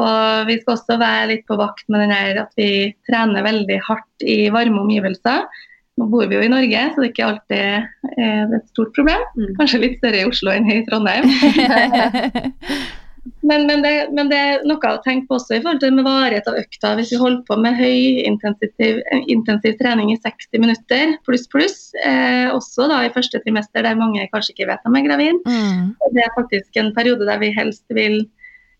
og 0.00 0.50
vi 0.50 0.58
skal 0.60 0.76
også 0.76 0.98
være 1.00 1.30
litt 1.32 1.46
på 1.48 1.58
vakt 1.60 1.88
med 1.88 2.04
den 2.04 2.12
her 2.14 2.42
at 2.44 2.52
vi 2.60 2.92
trener 3.08 3.46
veldig 3.46 3.80
hardt 3.88 4.26
i 4.26 4.44
varme 4.54 4.84
omgivelser. 4.84 5.48
Nå 5.96 6.10
bor 6.12 6.28
vi 6.28 6.36
jo 6.36 6.44
i 6.44 6.52
Norge, 6.52 6.82
så 6.92 7.00
det 7.00 7.06
er 7.06 7.14
ikke 7.14 7.30
alltid 7.30 8.20
eh, 8.20 8.56
et 8.60 8.68
stort 8.74 8.92
problem. 8.98 9.24
Mm. 9.38 9.50
Kanskje 9.56 9.82
litt 9.86 9.98
større 10.02 10.20
i 10.20 10.28
Oslo 10.28 10.52
enn 10.52 10.68
i 10.68 10.82
Trondheim. 10.84 11.32
Men, 13.42 13.66
men, 13.66 13.82
det, 13.82 13.92
men 14.14 14.30
det 14.30 14.38
er 14.38 14.64
noe 14.68 14.90
å 14.92 15.00
tenke 15.04 15.26
på 15.28 15.36
også 15.38 15.56
i 15.56 15.62
forhold 15.62 15.80
til 15.82 15.94
med 15.96 16.06
varighet 16.06 16.48
av 16.50 16.58
økta. 16.60 16.92
Hvis 16.98 17.12
vi 17.14 17.20
holder 17.20 17.42
på 17.48 17.58
med 17.62 17.78
høy 17.78 18.22
intensiv 18.26 19.78
trening 19.80 20.12
i 20.12 20.18
60 20.20 20.62
minutter 20.62 21.16
pluss 21.26 21.46
pluss, 21.52 21.78
eh, 22.04 22.46
også 22.52 22.88
da 22.92 23.02
i 23.06 23.12
første 23.14 23.40
trimester 23.44 23.86
der 23.86 23.98
mange 23.98 24.28
kanskje 24.32 24.54
ikke 24.54 24.70
vet 24.70 24.86
de 24.86 24.94
er 25.00 25.08
gravid, 25.08 25.42
Mm. 25.46 25.94
det 26.14 26.24
er 26.24 26.36
faktisk 26.36 26.76
en 26.76 26.94
periode 26.94 27.26
der 27.26 27.38
vi 27.42 27.52
helst 27.54 27.84
vil 27.90 28.24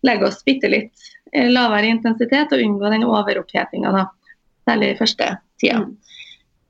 legge 0.03 0.27
oss 0.27 0.43
bitte 0.45 0.69
litt 0.69 1.07
eh, 1.33 1.49
lavere 1.49 1.87
i 1.87 1.93
intensitet 1.95 2.53
og 2.53 2.63
unngå 2.63 2.91
den 2.93 3.07
overopphetinga. 3.07 4.07
Særlig 4.67 4.93
i 4.93 4.99
første 4.99 5.31
tida. 5.61 5.83
Mm. 5.83 5.97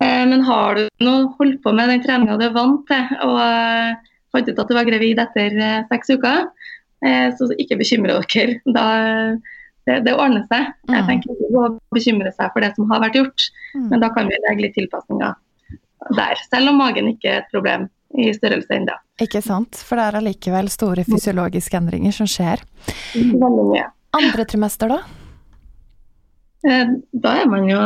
Eh, 0.03 0.25
men 0.29 0.41
har 0.45 0.75
du 0.77 0.87
nå 1.01 1.15
holdt 1.39 1.63
på 1.63 1.73
med 1.73 1.89
den 1.89 2.03
treninga 2.03 2.37
du 2.37 2.45
er 2.47 2.55
vant 2.55 2.85
til, 2.89 3.17
og 3.25 3.39
eh, 3.41 3.95
fant 4.33 4.49
ut 4.49 4.59
at 4.61 4.69
du 4.69 4.75
var 4.77 4.85
gravid 4.89 5.21
etter 5.23 5.57
eh, 5.57 5.85
seks 5.89 6.13
uker, 6.13 6.45
så 7.03 7.47
ikke 7.57 7.77
bekymre 7.77 8.21
dere. 8.33 8.59
Da, 8.73 8.85
det, 9.87 10.03
det 10.05 10.13
ordner 10.13 10.45
seg. 10.51 10.73
Jeg 10.89 11.03
Mm. 11.03 11.07
tenker 11.07 11.29
ikke 11.31 11.61
å 11.61 11.79
bekymre 11.93 12.31
seg 12.35 12.51
for 12.53 12.59
det 12.61 12.73
som 12.75 12.89
har 12.91 12.99
vært 13.01 13.13
gjort, 13.15 13.49
Mm. 13.75 13.89
men 13.89 13.99
da 13.99 14.09
kan 14.09 14.27
vi 14.27 14.35
legge 14.49 14.61
litt 14.61 14.75
tilpasninger 14.75 15.35
der. 16.15 16.35
Selv 16.51 16.69
om 16.69 16.77
magen 16.77 17.07
ikke 17.13 17.25
er 17.29 17.37
et 17.43 17.51
problem 17.53 17.89
i 18.17 18.31
størrelse 18.33 18.69
ennå. 18.71 18.93
Ikke 19.19 19.41
sant, 19.43 19.75
for 19.75 19.95
det 19.97 20.05
er 20.13 20.17
allikevel 20.19 20.69
store 20.69 21.03
fysiologiske 21.03 21.75
endringer 21.77 22.13
som 22.13 22.25
skjer. 22.25 22.61
Andre 24.13 24.45
trimester, 24.45 24.87
da? 24.89 24.99
Eh, 26.67 26.85
Da 27.13 27.33
er 27.43 27.45
man 27.45 27.67
jo 27.69 27.77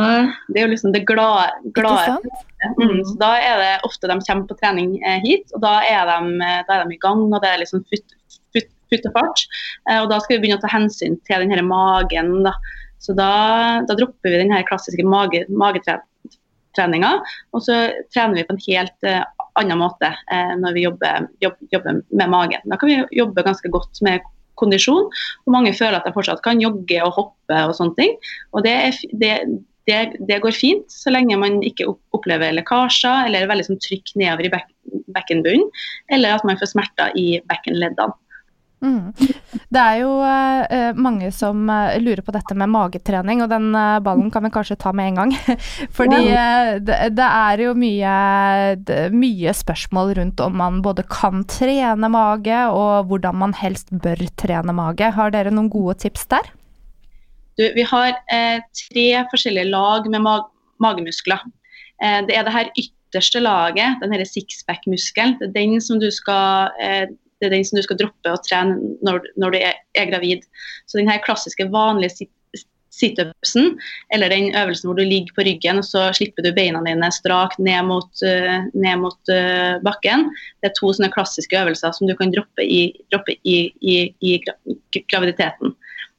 Det 0.52 0.56
er 0.62 0.66
jo 0.66 0.72
liksom 0.74 0.92
det 0.92 1.04
glade, 1.06 1.50
glade? 1.74 2.18
Mm, 2.78 3.02
så 3.04 3.18
da 3.18 3.34
er 3.36 3.56
det 3.58 3.80
ofte 3.84 4.08
de 4.08 4.16
kommer 4.26 4.46
på 4.48 4.56
trening 4.58 4.98
eh, 5.04 5.20
hit, 5.24 5.50
og 5.54 5.60
da 5.60 5.80
er, 5.82 6.06
de, 6.06 6.34
eh, 6.40 6.62
da 6.68 6.74
er 6.80 6.84
de 6.88 6.94
i 6.94 6.98
gang, 7.02 7.26
og 7.34 7.40
det 7.42 7.50
er 7.50 7.58
liksom 7.58 7.84
futt, 8.54 8.70
futt, 8.70 8.82
futt 8.92 9.08
og 9.10 9.18
fart. 9.18 9.44
Eh, 9.90 10.00
og 10.00 10.10
da 10.12 10.20
skal 10.22 10.36
vi 10.36 10.44
begynne 10.44 10.60
å 10.60 10.64
ta 10.64 10.72
hensyn 10.72 11.18
til 11.26 11.44
den 11.44 11.54
her 11.54 11.64
magen. 11.66 12.40
Da. 12.46 12.54
Så 13.02 13.16
da, 13.18 13.30
da 13.88 13.96
dropper 13.98 14.30
vi 14.30 14.42
den 14.44 14.54
klassiske 14.68 15.04
mage, 15.06 15.44
magetreninga, 15.50 17.16
og 17.52 17.64
så 17.64 17.78
trener 18.14 18.38
vi 18.38 18.44
på 18.46 18.54
en 18.54 18.62
helt 18.68 19.08
uh, 19.08 19.24
annen 19.58 19.80
måte 19.80 20.12
uh, 20.12 20.52
når 20.60 20.76
vi 20.76 20.84
jobber, 20.86 21.26
jobb, 21.42 21.58
jobber 21.74 21.98
med 22.12 22.30
magen. 22.30 22.62
Da 22.70 22.78
kan 22.78 22.92
vi 22.92 23.00
jobbe 23.18 23.44
ganske 23.48 23.72
godt 23.74 23.98
med 24.06 24.22
kondisjon, 24.60 25.10
og 25.10 25.50
mange 25.50 25.74
føler 25.74 25.98
at 25.98 26.06
de 26.06 26.14
fortsatt 26.14 26.44
kan 26.44 26.62
jogge 26.62 27.02
og 27.02 27.16
hoppe 27.18 27.66
og 27.66 27.74
sånne 27.74 27.98
ting. 27.98 28.16
Og 28.54 28.62
det, 28.68 28.76
er, 28.86 29.02
det, 29.18 29.32
det, 29.90 30.00
det 30.30 30.38
går 30.44 30.54
fint, 30.54 30.86
så 30.92 31.10
lenge 31.10 31.40
man 31.40 31.58
ikke 31.66 31.88
opplever 32.14 32.54
lekkasjer 32.54 33.26
eller 33.26 33.50
veldig 33.50 33.66
sånn 33.72 33.82
trykk 33.82 34.14
nedover 34.14 34.46
i 34.46 34.54
bek 34.54 34.68
bekkenbunnen, 35.12 35.68
eller 36.12 36.36
at 36.36 36.44
man 36.48 36.58
får 36.60 36.72
smerter 36.72 37.14
i 37.18 37.40
bekkenleddene. 37.48 38.14
Mm. 38.82 39.12
Det 39.72 39.80
er 39.80 39.98
jo 40.00 40.10
uh, 40.18 40.98
mange 40.98 41.30
som 41.34 41.68
uh, 41.70 41.94
lurer 42.02 42.22
på 42.26 42.34
dette 42.34 42.56
med 42.58 42.70
magetrening, 42.72 43.44
og 43.44 43.50
den 43.52 43.70
uh, 43.76 44.00
ballen 44.02 44.30
kan 44.34 44.42
vi 44.46 44.52
kanskje 44.54 44.78
ta 44.82 44.92
med 44.96 45.12
en 45.12 45.20
gang. 45.20 45.34
Fordi 45.98 46.22
det, 46.82 46.98
det 47.16 47.28
er 47.28 47.62
jo 47.66 47.76
mye, 47.78 48.14
det, 48.82 49.00
mye 49.14 49.54
spørsmål 49.54 50.16
rundt 50.18 50.42
om 50.42 50.58
man 50.58 50.80
både 50.84 51.06
kan 51.10 51.46
trene 51.50 52.10
mage, 52.12 52.64
og 52.74 53.10
hvordan 53.10 53.38
man 53.44 53.54
helst 53.60 53.92
bør 53.92 54.26
trene 54.40 54.74
mage. 54.76 55.12
Har 55.14 55.34
dere 55.34 55.54
noen 55.54 55.70
gode 55.72 56.00
tips 56.02 56.26
der? 56.34 56.50
Du, 57.60 57.66
vi 57.76 57.84
har 57.84 58.16
tre 58.26 59.06
forskjellige 59.30 59.68
lag 59.70 60.06
med 60.10 60.24
mag 60.24 60.48
magemuskler. 60.82 61.42
Eh, 62.02 62.20
det 62.26 62.36
er 62.36 62.46
det 62.46 62.54
her 62.54 62.70
ytterste 62.78 63.42
laget, 63.42 64.00
den 64.02 64.14
denne 64.14 64.26
sixpack-muskelen. 64.26 65.38
Det 65.40 65.50
er 65.50 65.58
den 65.60 65.80
som 65.80 66.00
du 66.02 66.10
skal 66.10 66.72
eh, 66.82 67.06
det 67.42 67.50
er 67.50 67.56
den 67.56 67.66
som 67.66 67.80
du 67.80 67.82
skal 67.84 67.98
droppe 67.98 68.30
å 68.30 68.38
trene 68.46 68.78
når, 69.02 69.26
når 69.40 69.54
du 69.54 69.58
er, 69.58 69.82
er 69.98 70.08
gravid. 70.12 70.46
Så 70.86 71.00
den 71.00 71.10
her 71.10 71.22
klassiske 71.24 71.66
vanlige 71.74 72.22
sit- 72.22 72.38
situpsen, 72.92 73.78
eller 74.14 74.28
den 74.28 74.54
øvelsen 74.54 74.88
hvor 74.88 74.98
du 74.98 75.04
ligger 75.04 75.32
på 75.36 75.46
ryggen 75.48 75.80
og 75.80 75.86
så 75.88 76.04
slipper 76.14 76.44
du 76.44 76.52
beina 76.54 76.82
dine 76.84 77.08
strakt 77.14 77.58
ned 77.58 77.88
mot, 77.88 78.10
uh, 78.20 78.66
ned 78.76 79.00
mot 79.00 79.32
uh, 79.32 79.80
bakken. 79.84 80.28
Det 80.60 80.70
er 80.70 80.76
to 80.76 80.92
sånne 80.92 81.12
klassiske 81.14 81.56
øvelser 81.56 81.94
som 81.96 82.10
du 82.10 82.14
kan 82.18 82.34
droppe 82.34 82.66
i, 82.66 82.82
droppe 83.12 83.38
i, 83.48 83.58
i, 83.80 83.96
i 84.20 84.36
graviditeten. 85.08 85.72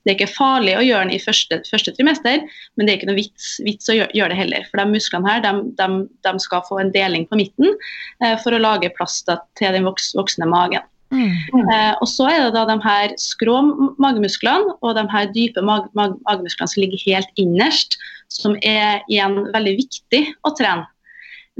Det 0.03 0.11
er 0.11 0.17
ikke 0.17 0.35
farlig 0.35 0.73
å 0.75 0.83
gjøre 0.83 1.05
den 1.05 1.15
i 1.15 1.21
første, 1.23 1.61
første 1.69 1.93
trimester, 1.95 2.41
men 2.75 2.85
det 2.85 2.91
er 2.91 2.97
ikke 2.99 3.07
noe 3.07 3.21
vits, 3.21 3.53
vits 3.63 3.87
å 3.87 3.95
gjøre, 3.95 4.11
gjøre 4.17 4.33
det 4.33 4.39
heller. 4.41 4.65
For 4.67 4.81
de 4.81 4.91
musklene 4.91 5.29
her 5.29 5.43
de, 5.45 5.53
de, 5.79 5.87
de 6.27 6.33
skal 6.43 6.65
få 6.67 6.81
en 6.81 6.91
deling 6.91 7.23
på 7.29 7.39
midten 7.39 7.69
eh, 7.71 8.35
for 8.43 8.51
å 8.51 8.59
lage 8.59 8.91
plass 8.97 9.21
til 9.23 9.77
den 9.77 9.87
voks, 9.87 10.11
voksne 10.17 10.49
magen. 10.51 10.83
Mm. 11.13 11.67
Eh, 11.69 11.93
og 12.01 12.07
så 12.09 12.27
er 12.31 12.39
det 12.45 12.55
da 12.55 12.63
de 12.69 12.79
her 12.83 13.13
skrå 13.21 13.59
magemusklene 14.01 14.77
og 14.81 14.95
de 14.97 15.03
her 15.11 15.29
dype 15.35 15.61
mag 15.65 15.85
mag 15.97 16.17
magemusklene 16.25 16.71
som 16.71 16.81
ligger 16.81 17.03
helt 17.05 17.29
innerst, 17.41 17.99
som 18.33 18.57
er 18.65 19.03
igjen 19.11 19.43
veldig 19.53 19.77
viktig 19.83 20.25
å 20.47 20.53
trene. 20.57 20.87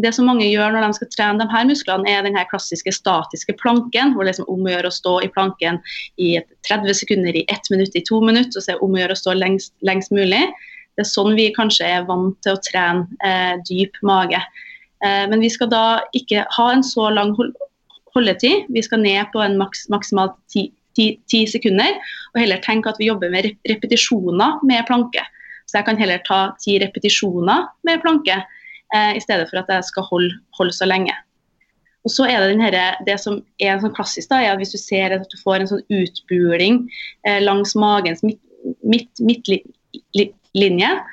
Det 0.02 0.10
som 0.16 0.26
mange 0.26 0.48
gjør 0.48 0.74
når 0.74 0.88
de 0.88 0.98
skal 0.98 1.10
trene 1.14 1.44
de 1.44 1.46
her 1.52 1.66
musklene, 1.70 2.10
er 2.10 2.26
den 2.26 2.38
her 2.38 2.48
klassiske 2.50 2.90
statiske 2.96 3.54
planken, 3.60 4.16
hvor 4.16 4.26
det 4.26 4.34
er 4.34 4.50
om 4.50 4.66
å 4.66 4.72
gjøre 4.72 4.90
å 4.90 4.96
stå 4.96 5.20
i 5.22 5.30
planken 5.30 5.78
i 6.18 6.34
30 6.66 6.98
sekunder, 6.98 7.38
i 7.38 7.46
1 7.46 7.70
minutt, 7.70 7.94
i 7.94 8.02
2 8.08 8.24
minutter, 8.26 8.58
og 8.58 8.66
så 8.66 8.74
er 8.74 8.80
det 8.80 8.88
om 8.88 8.98
å 8.98 9.04
gjøre 9.04 9.14
å 9.14 9.22
stå 9.22 9.36
lengst, 9.38 9.76
lengst 9.86 10.16
mulig. 10.16 10.42
Det 10.98 11.06
er 11.06 11.10
sånn 11.12 11.38
vi 11.38 11.52
kanskje 11.54 11.86
er 11.90 12.08
vant 12.10 12.34
til 12.42 12.56
å 12.56 12.64
trene 12.66 13.06
eh, 13.26 13.54
dyp 13.70 14.02
mage. 14.02 14.42
Eh, 15.06 15.28
men 15.30 15.46
vi 15.46 15.52
skal 15.54 15.70
da 15.70 15.86
ikke 16.18 16.48
ha 16.58 16.68
en 16.74 16.84
så 16.86 17.12
lang 17.14 17.36
hold 17.38 17.54
holdetid. 18.15 18.70
Vi 18.74 18.84
skal 18.86 19.03
ned 19.03 19.32
på 19.34 19.41
en 19.43 19.58
maks, 19.60 19.88
maksimalt 19.93 20.36
ti, 20.51 20.67
ti, 20.98 21.08
ti 21.29 21.43
sekunder, 21.50 21.98
og 22.34 22.41
heller 22.41 22.62
tenke 22.63 22.91
at 22.91 23.00
vi 23.01 23.10
jobber 23.10 23.34
med 23.34 23.51
repetisjoner 23.70 24.62
med 24.65 24.86
planke. 24.89 25.25
Så 25.67 25.79
jeg 25.79 25.88
kan 25.88 26.00
heller 26.00 26.22
ta 26.27 26.41
ti 26.62 26.77
repetisjoner 26.84 27.70
med 27.88 28.01
planke, 28.03 28.41
eh, 28.93 29.13
i 29.17 29.22
stedet 29.24 29.50
for 29.50 29.63
at 29.63 29.72
jeg 29.72 29.89
skal 29.89 30.08
holde, 30.12 30.36
holde 30.60 30.75
så 30.75 30.86
lenge. 30.89 31.15
Og 32.03 32.12
så 32.12 32.27
er 32.27 32.43
det, 32.43 32.60
herre- 32.60 33.05
det 33.08 33.15
som 33.20 33.39
er 33.63 33.79
sånn 33.79 33.96
klassisk, 33.96 34.29
da, 34.29 34.41
er 34.43 34.53
at 34.53 34.60
hvis 34.60 34.75
du 34.75 34.77
ser 34.77 35.15
at 35.15 35.24
du 35.32 35.38
får 35.39 35.62
en 35.62 35.70
sånn 35.72 35.86
utbuling 35.89 36.84
eh, 37.25 37.39
langs 37.39 37.75
magens 37.79 38.24
midtlinje, 38.24 38.39
midt, 38.84 39.10
midt, 40.53 41.03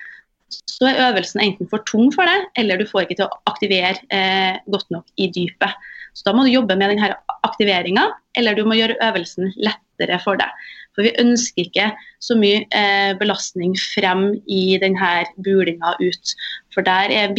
så 0.67 0.89
er 0.89 1.01
øvelsen 1.11 1.43
enten 1.45 1.69
for 1.71 1.83
tung 1.87 2.11
for 2.15 2.27
deg, 2.27 2.47
eller 2.59 2.79
du 2.79 2.87
får 2.89 3.07
ikke 3.07 3.21
til 3.21 3.27
å 3.29 3.41
aktivere 3.51 3.99
eh, 4.15 4.59
godt 4.71 4.91
nok 4.91 5.07
i 5.21 5.29
dypet. 5.31 5.75
Så 6.15 6.27
da 6.27 6.35
må 6.37 6.45
du 6.47 6.53
jobbe 6.53 6.77
med 6.79 6.93
denne 6.93 7.15
aktiveringa, 7.47 8.09
eller 8.39 8.57
du 8.57 8.65
må 8.69 8.77
gjøre 8.79 8.99
øvelsen 9.05 9.53
lettere 9.63 10.19
for 10.23 10.41
deg. 10.41 10.69
For 10.97 11.07
vi 11.07 11.15
ønsker 11.23 11.69
ikke 11.69 11.89
så 12.23 12.37
mye 12.39 12.65
eh, 12.77 13.13
belastning 13.21 13.77
frem 13.79 14.31
i 14.51 14.77
denne 14.83 15.11
bulinga 15.41 15.95
ut. 16.03 16.35
For 16.75 16.87
der 16.87 17.15
er 17.15 17.35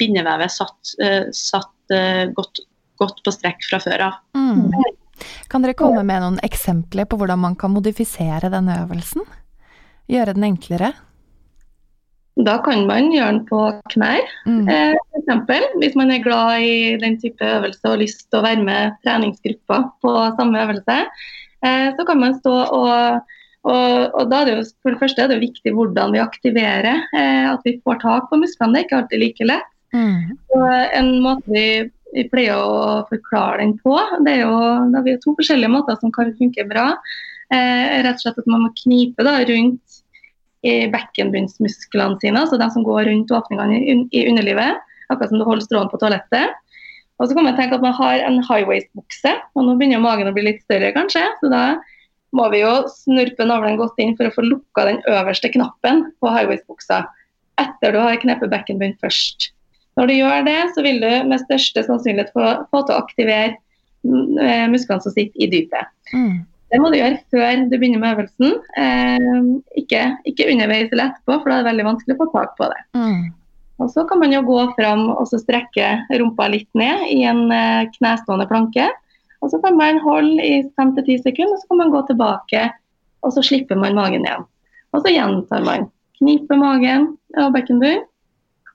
bindevevet 0.00 0.52
satt, 0.52 0.94
eh, 1.02 1.26
satt 1.34 1.94
eh, 1.96 2.26
godt, 2.36 2.62
godt 3.00 3.22
på 3.24 3.34
strekk 3.34 3.64
fra 3.70 3.80
før 3.82 4.08
av. 4.10 4.18
Mm. 4.36 4.68
Kan 5.52 5.64
dere 5.64 5.76
komme 5.76 6.04
med 6.06 6.22
noen 6.22 6.40
eksempler 6.46 7.08
på 7.08 7.18
hvordan 7.20 7.40
man 7.42 7.56
kan 7.60 7.72
modifisere 7.74 8.52
denne 8.52 8.78
øvelsen? 8.84 9.24
Gjøre 10.10 10.36
den 10.36 10.46
enklere? 10.52 10.94
Da 12.46 12.56
kan 12.64 12.86
man 12.88 13.10
gjøre 13.12 13.32
den 13.34 13.42
på 13.48 13.60
knær. 13.92 14.30
Mm. 14.46 14.68
Eh, 14.70 14.94
eksempel, 15.18 15.66
hvis 15.82 15.96
man 15.98 16.12
er 16.14 16.22
glad 16.24 16.62
i 16.64 16.96
den 17.02 17.18
type 17.20 17.44
øvelse 17.44 17.92
og 17.92 18.00
lyst 18.02 18.26
til 18.28 18.40
å 18.40 18.46
være 18.46 18.64
med 18.64 18.96
treningsgrupper 19.04 19.86
på 20.04 20.14
samme 20.38 20.64
øvelse, 20.64 20.98
eh, 21.66 21.88
så 21.96 22.06
kan 22.08 22.20
man 22.22 22.36
stå 22.38 22.56
og, 22.78 23.30
og, 23.68 23.86
og 24.16 24.32
da 24.32 24.40
er 24.40 24.48
det 24.48 24.56
jo 24.56 24.66
for 24.80 24.94
det 24.94 25.02
første 25.02 25.24
er 25.24 25.32
det 25.32 25.40
viktig 25.44 25.74
hvordan 25.76 26.16
vi 26.16 26.22
aktiverer, 26.22 27.06
eh, 27.16 27.46
at 27.52 27.64
vi 27.66 27.78
får 27.84 28.02
tak 28.04 28.30
på 28.30 28.40
musklene. 28.40 28.74
Det 28.74 28.82
er 28.82 28.88
ikke 28.88 29.00
alltid 29.02 29.24
like 29.24 29.48
lett. 29.52 29.72
Mm. 29.96 30.36
Og 30.54 30.68
en 31.00 31.10
måte 31.24 31.50
vi, 31.50 31.66
vi 32.14 32.28
pleier 32.30 32.60
å 32.62 33.02
forklare 33.10 33.64
den 33.64 33.74
på, 33.82 33.96
det 34.26 34.38
er 34.38 34.44
jo 34.44 35.02
vi 35.02 35.16
har 35.16 35.20
to 35.24 35.34
forskjellige 35.38 35.72
måter 35.72 35.98
som 36.00 36.14
kan 36.14 36.32
funke 36.38 36.66
bra. 36.70 36.92
Eh, 37.50 38.00
rett 38.06 38.14
og 38.14 38.22
slett 38.22 38.38
at 38.38 38.50
man 38.50 38.68
må 38.68 38.74
knipe 38.78 39.24
da, 39.26 39.40
rundt 39.42 39.89
i 40.66 40.72
bekkenbunnsmusklene 40.92 42.18
sine, 42.20 42.42
altså 42.42 42.58
de 42.60 42.68
som 42.72 42.84
går 42.84 43.06
rundt 43.08 43.32
åpningene 43.32 43.78
i, 43.80 44.24
underlivet, 44.28 44.80
akkurat 45.08 45.32
som 45.32 45.40
du 45.40 45.46
holder 45.46 45.66
strålen 45.66 45.92
på 45.92 46.00
toalettet. 46.02 46.58
Og 47.20 47.28
så 47.28 47.36
kan 47.36 47.46
man 47.46 47.56
tenke 47.56 47.76
at 47.76 47.84
man 47.84 47.96
har 47.96 48.22
en 48.24 48.40
high 48.48 48.66
waist-bukse, 48.68 49.32
og 49.56 49.64
nå 49.66 49.76
begynner 49.76 50.02
magen 50.02 50.28
å 50.28 50.34
bli 50.36 50.46
litt 50.46 50.62
større 50.64 50.92
kanskje, 50.96 51.24
så 51.40 51.52
da 51.52 51.64
må 52.36 52.46
vi 52.52 52.62
jo 52.62 52.74
snurpe 52.92 53.44
navlen 53.48 53.78
godt 53.80 53.98
inn 54.00 54.14
for 54.18 54.28
å 54.28 54.34
få 54.34 54.44
lukka 54.46 54.86
den 54.86 55.00
øverste 55.10 55.50
knappen 55.52 56.04
på 56.20 56.32
high 56.32 56.48
waist-buksa, 56.48 57.02
etter 57.60 57.96
du 57.96 58.00
har 58.00 58.20
knepet 58.22 58.52
bekkenbunnen 58.52 58.96
først. 59.02 59.50
Når 59.98 60.08
du 60.08 60.14
gjør 60.14 60.46
det, 60.46 60.60
så 60.76 60.84
vil 60.86 61.00
du 61.02 61.10
med 61.28 61.42
største 61.42 61.82
sannsynlighet 61.84 62.30
få, 62.36 62.46
få 62.70 62.84
til 62.86 62.94
å 62.94 63.02
aktivere 63.02 63.56
mm, 64.06 64.38
eh, 64.40 64.66
musklene 64.72 65.04
som 65.04 65.12
sitter 65.12 65.44
i 65.44 65.50
dypet. 65.50 65.90
Mm. 66.14 66.38
Det 66.70 66.78
må 66.78 66.90
du 66.90 66.98
gjøre 67.00 67.18
før 67.34 67.64
du 67.66 67.76
begynner 67.76 68.02
med 68.02 68.14
øvelsen, 68.14 68.56
eh, 68.78 69.50
ikke, 69.80 70.04
ikke 70.30 70.48
underveis 70.52 70.90
eller 70.92 71.10
etterpå, 71.10 71.40
for 71.40 71.50
da 71.50 71.58
er 71.58 71.64
det 71.64 71.70
veldig 71.72 71.86
vanskelig 71.88 72.16
å 72.16 72.20
få 72.20 72.28
tak 72.34 72.56
på 72.58 72.68
det. 72.70 72.80
Mm. 72.98 73.22
Og 73.80 73.90
Så 73.90 74.04
kan 74.06 74.20
man 74.20 74.34
jo 74.34 74.42
gå 74.44 74.58
fram 74.76 75.06
og 75.10 75.24
så 75.26 75.40
strekke 75.40 75.88
rumpa 76.20 76.50
litt 76.52 76.68
ned 76.78 77.06
i 77.10 77.22
en 77.26 77.46
eh, 77.54 77.88
knestående 77.96 78.46
planke. 78.50 78.86
Og 79.40 79.50
Så 79.50 79.58
kan 79.64 79.74
man 79.76 79.98
holde 80.04 80.44
i 80.44 80.60
5-10 80.78 81.24
sekunder, 81.24 81.56
og 81.56 81.62
så 81.62 81.72
kan 81.72 81.82
man 81.82 81.94
gå 81.94 82.04
tilbake 82.10 82.68
og 83.22 83.34
så 83.34 83.42
slipper 83.44 83.78
man 83.78 83.96
magen 83.98 84.24
igjen. 84.24 84.46
Og 84.94 85.04
så 85.04 85.12
gjentar 85.12 85.64
man. 85.66 85.88
Knipe 86.20 86.56
magen 86.58 87.14
og 87.40 87.52
bekkenbunn, 87.54 88.04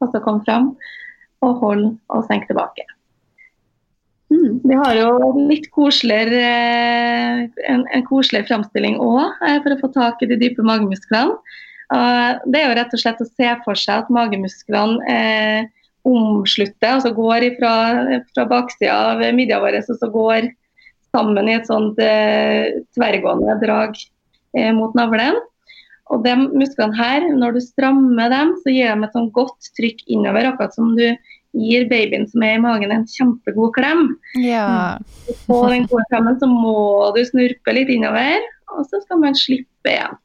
og 0.01 0.11
så 0.11 0.21
kom 0.23 0.41
fram 0.45 0.71
og 1.45 1.59
hold 1.61 1.85
og 2.13 2.25
senk 2.29 2.47
tilbake. 2.49 2.85
Mm. 4.33 4.59
Vi 4.63 4.77
har 4.79 4.97
jo 4.97 5.33
litt 5.49 5.69
koseligere, 5.75 6.41
eh, 6.41 7.45
en, 7.71 7.85
en 7.93 8.05
koseligere 8.07 8.49
framstilling 8.49 8.97
òg, 9.03 9.37
for 9.63 9.75
å 9.75 9.79
få 9.83 9.91
tak 9.93 10.23
i 10.25 10.29
de 10.31 10.39
dype 10.41 10.65
magemusklene. 10.65 11.37
Og 11.95 12.45
det 12.49 12.61
er 12.61 12.69
jo 12.69 12.77
rett 12.79 12.93
og 12.97 13.01
slett 13.01 13.21
å 13.21 13.29
se 13.29 13.49
for 13.65 13.77
seg 13.77 14.03
at 14.03 14.13
magemusklene 14.13 15.11
eh, 15.11 15.67
omslutter, 16.05 16.95
altså 16.95 17.11
går 17.17 17.49
ifra, 17.51 17.73
fra 18.33 18.45
baksida 18.49 18.95
av 19.11 19.23
midja 19.37 19.59
vår 19.61 19.79
og 19.81 19.97
så 19.99 20.09
går 20.13 20.49
sammen 21.15 21.49
i 21.49 21.57
et 21.57 21.69
sånt 21.69 21.99
eh, 22.01 22.81
tverrgående 22.97 23.57
drag 23.61 23.97
eh, 24.57 24.71
mot 24.75 24.95
navlen. 24.97 25.37
Og 26.13 26.21
de 26.25 26.35
musklene 26.37 26.97
her, 26.97 27.25
når 27.33 27.55
du 27.55 27.61
strammer 27.65 28.29
dem, 28.29 28.53
så 28.61 28.73
gir 28.73 28.91
de 28.91 29.07
et 29.07 29.15
sånn 29.15 29.31
godt 29.33 29.71
trykk 29.77 30.03
innover, 30.05 30.51
akkurat 30.51 30.75
som 30.77 30.93
du 30.97 31.07
gir 31.55 31.87
babyen 31.89 32.27
som 32.29 32.43
er 32.45 32.57
i 32.57 32.61
magen 32.63 32.93
en 32.93 33.07
kjempegod 33.09 33.73
klem. 33.77 34.07
Ja. 34.43 34.97
På 35.47 35.61
den 35.71 35.87
gode 35.89 36.05
klemmen 36.11 36.37
så 36.41 36.49
må 36.51 37.11
du 37.15 37.21
snurpe 37.27 37.75
litt 37.75 37.91
innover, 37.93 38.43
og 38.75 38.85
så 38.89 39.01
skal 39.03 39.21
man 39.23 39.37
slippe 39.39 39.91
igjen. 39.91 40.17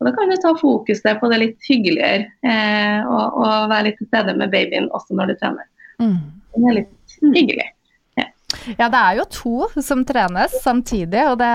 Og 0.00 0.08
Da 0.08 0.14
kan 0.16 0.32
du 0.32 0.38
ta 0.42 0.50
fokuset 0.58 1.20
på 1.20 1.28
det 1.30 1.38
litt 1.38 1.68
hyggeligere 1.68 2.24
eh, 2.42 3.04
og, 3.06 3.36
og 3.38 3.70
være 3.70 3.90
litt 3.90 4.00
til 4.00 4.08
stede 4.10 4.34
med 4.34 4.50
babyen 4.50 4.90
også 4.90 5.14
når 5.14 5.30
du 5.30 5.38
trener. 5.38 5.68
Mm. 6.02 6.18
Den 6.56 6.66
er 6.66 6.80
litt 6.80 7.20
hyggelig. 7.22 7.68
Ja, 8.76 8.88
det 8.92 8.98
er 8.98 9.18
jo 9.18 9.24
to 9.32 9.82
som 9.82 10.02
trenes 10.06 10.54
samtidig, 10.62 11.22
og 11.30 11.38
det 11.40 11.52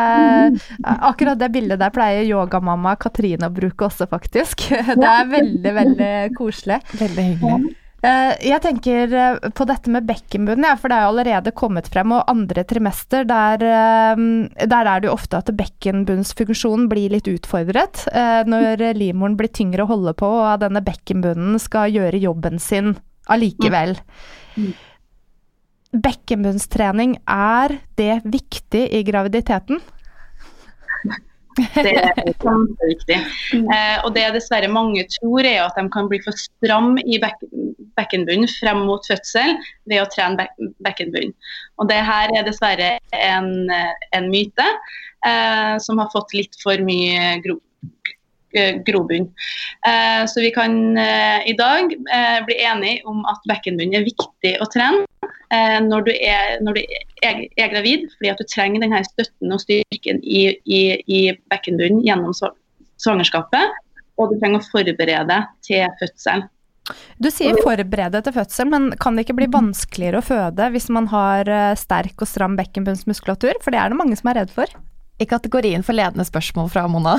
Akkurat 0.83 1.39
det 1.39 1.51
bildet 1.53 1.79
der 1.81 1.93
pleier 1.93 2.25
yogamamma 2.27 2.95
Katrine 2.99 3.49
å 3.49 3.53
bruke 3.53 3.87
også, 3.87 4.09
faktisk. 4.09 4.67
Det 5.01 5.09
er 5.11 5.29
veldig, 5.29 5.73
veldig 5.81 6.13
koselig. 6.37 6.81
Veldig 6.97 7.27
hyggelig. 7.31 7.75
Eh, 8.05 8.33
Jeg 8.45 8.61
tenker 8.61 9.13
eh, 9.17 9.49
på 9.57 9.65
dette 9.65 9.89
med 9.89 10.05
bekkenbunnen, 10.05 10.67
ja, 10.69 10.75
for 10.77 10.91
det 10.91 10.97
er 10.97 11.05
jo 11.07 11.13
allerede 11.15 11.53
kommet 11.57 11.89
frem. 11.89 12.13
Og 12.13 12.29
andre 12.29 12.63
trimester, 12.69 13.25
der, 13.27 13.63
eh, 13.65 14.23
der 14.69 14.91
er 14.91 15.01
det 15.01 15.09
jo 15.09 15.15
ofte 15.15 15.41
at 15.41 15.51
bekkenbunnsfunksjonen 15.57 16.87
blir 16.91 17.15
litt 17.15 17.29
utfordret. 17.31 18.05
Når 18.47 18.83
livmoren 18.97 19.37
blir 19.39 19.51
tyngre 19.53 19.85
å 19.85 19.91
holde 19.91 20.13
på, 20.17 20.29
og 20.43 20.61
denne 20.61 20.83
bekkenbunnen 20.85 21.57
skal 21.61 21.93
gjøre 21.93 22.21
jobben 22.21 22.61
sin 22.61 22.95
allikevel. 23.27 23.97
Mm. 24.57 24.73
Bekkenbunnstrening, 25.97 27.17
er 27.27 27.79
det 27.97 28.21
viktig 28.27 28.83
i 28.93 29.03
graviditeten? 29.07 29.81
Det 31.57 31.93
er 31.93 32.33
kjempeviktig. 32.43 33.17
Eh, 33.77 33.97
og 34.05 34.11
det 34.15 34.27
dessverre 34.35 34.69
mange 34.69 35.05
tror, 35.17 35.45
er 35.47 35.63
at 35.63 35.77
de 35.79 35.87
kan 35.93 36.09
bli 36.11 36.19
for 36.23 36.35
stram 36.37 36.97
i 37.01 37.17
bekkenbunnen 37.97 38.49
frem 38.51 38.83
mot 38.87 39.05
fødsel 39.07 39.57
ved 39.89 40.03
å 40.03 40.09
trene 40.13 40.47
bek. 40.85 41.03
Og 41.77 41.89
det 41.91 41.99
her 42.07 42.33
er 42.37 42.47
dessverre 42.47 42.95
en, 43.17 43.51
en 43.69 44.29
myte 44.31 44.67
eh, 45.25 45.75
som 45.83 46.01
har 46.01 46.11
fått 46.13 46.35
litt 46.37 46.57
for 46.63 46.81
mye 46.85 47.37
gro 47.45 47.59
grobunn. 48.87 49.27
Eh, 49.85 50.23
så 50.25 50.41
vi 50.41 50.49
kan 50.55 50.97
eh, 50.97 51.43
i 51.51 51.53
dag 51.59 51.91
eh, 51.93 52.37
bli 52.47 52.55
enige 52.63 53.03
om 53.05 53.19
at 53.29 53.43
bekkenbunnen 53.49 53.99
er 53.99 54.07
viktig 54.07 54.53
å 54.63 54.67
trene 54.73 55.03
eh, 55.53 55.77
når 55.83 56.07
du 56.07 56.11
er, 56.15 56.55
når 56.63 56.79
du 56.79 56.81
er, 57.27 57.43
er 57.59 57.73
gravid, 57.75 58.07
fordi 58.15 58.31
at 58.31 58.41
du 58.41 58.47
trenger 58.49 58.81
denne 58.81 59.03
støtten 59.05 59.53
og 59.53 59.61
styrken 59.61 60.23
i, 60.23 60.47
i, 60.65 60.81
i 61.05 61.21
bekkenbunnen 61.51 62.01
gjennom 62.07 62.33
svangerskapet. 62.33 63.77
Og 64.17 64.31
du 64.31 64.39
trenger 64.41 64.63
å 64.63 64.69
forberede 64.71 65.27
deg 65.29 65.51
til 65.67 65.97
fødselen. 65.99 66.47
Du 67.17 67.29
sier 67.33 67.57
forberede 67.63 68.21
til 68.23 68.35
fødsel, 68.35 68.69
men 68.71 68.91
kan 69.01 69.17
det 69.17 69.25
ikke 69.25 69.37
bli 69.39 69.49
vanskeligere 69.51 70.21
å 70.21 70.25
føde 70.25 70.69
hvis 70.73 70.89
man 70.93 71.09
har 71.11 71.49
eh, 71.49 71.73
sterk 71.79 72.21
og 72.21 72.29
stram 72.29 72.57
bekkenbunnsmuskulatur? 72.59 73.57
For 73.63 73.73
det 73.73 73.81
er 73.81 73.91
det 73.91 73.99
mange 73.99 74.17
som 74.19 74.31
er 74.31 74.41
redd 74.43 74.53
for. 74.53 74.71
I 75.17 75.25
kategorien 75.25 75.81
for 75.81 75.97
ledende 75.97 76.21
spørsmål 76.27 76.67
fra 76.69 76.83
Mona. 76.91 77.15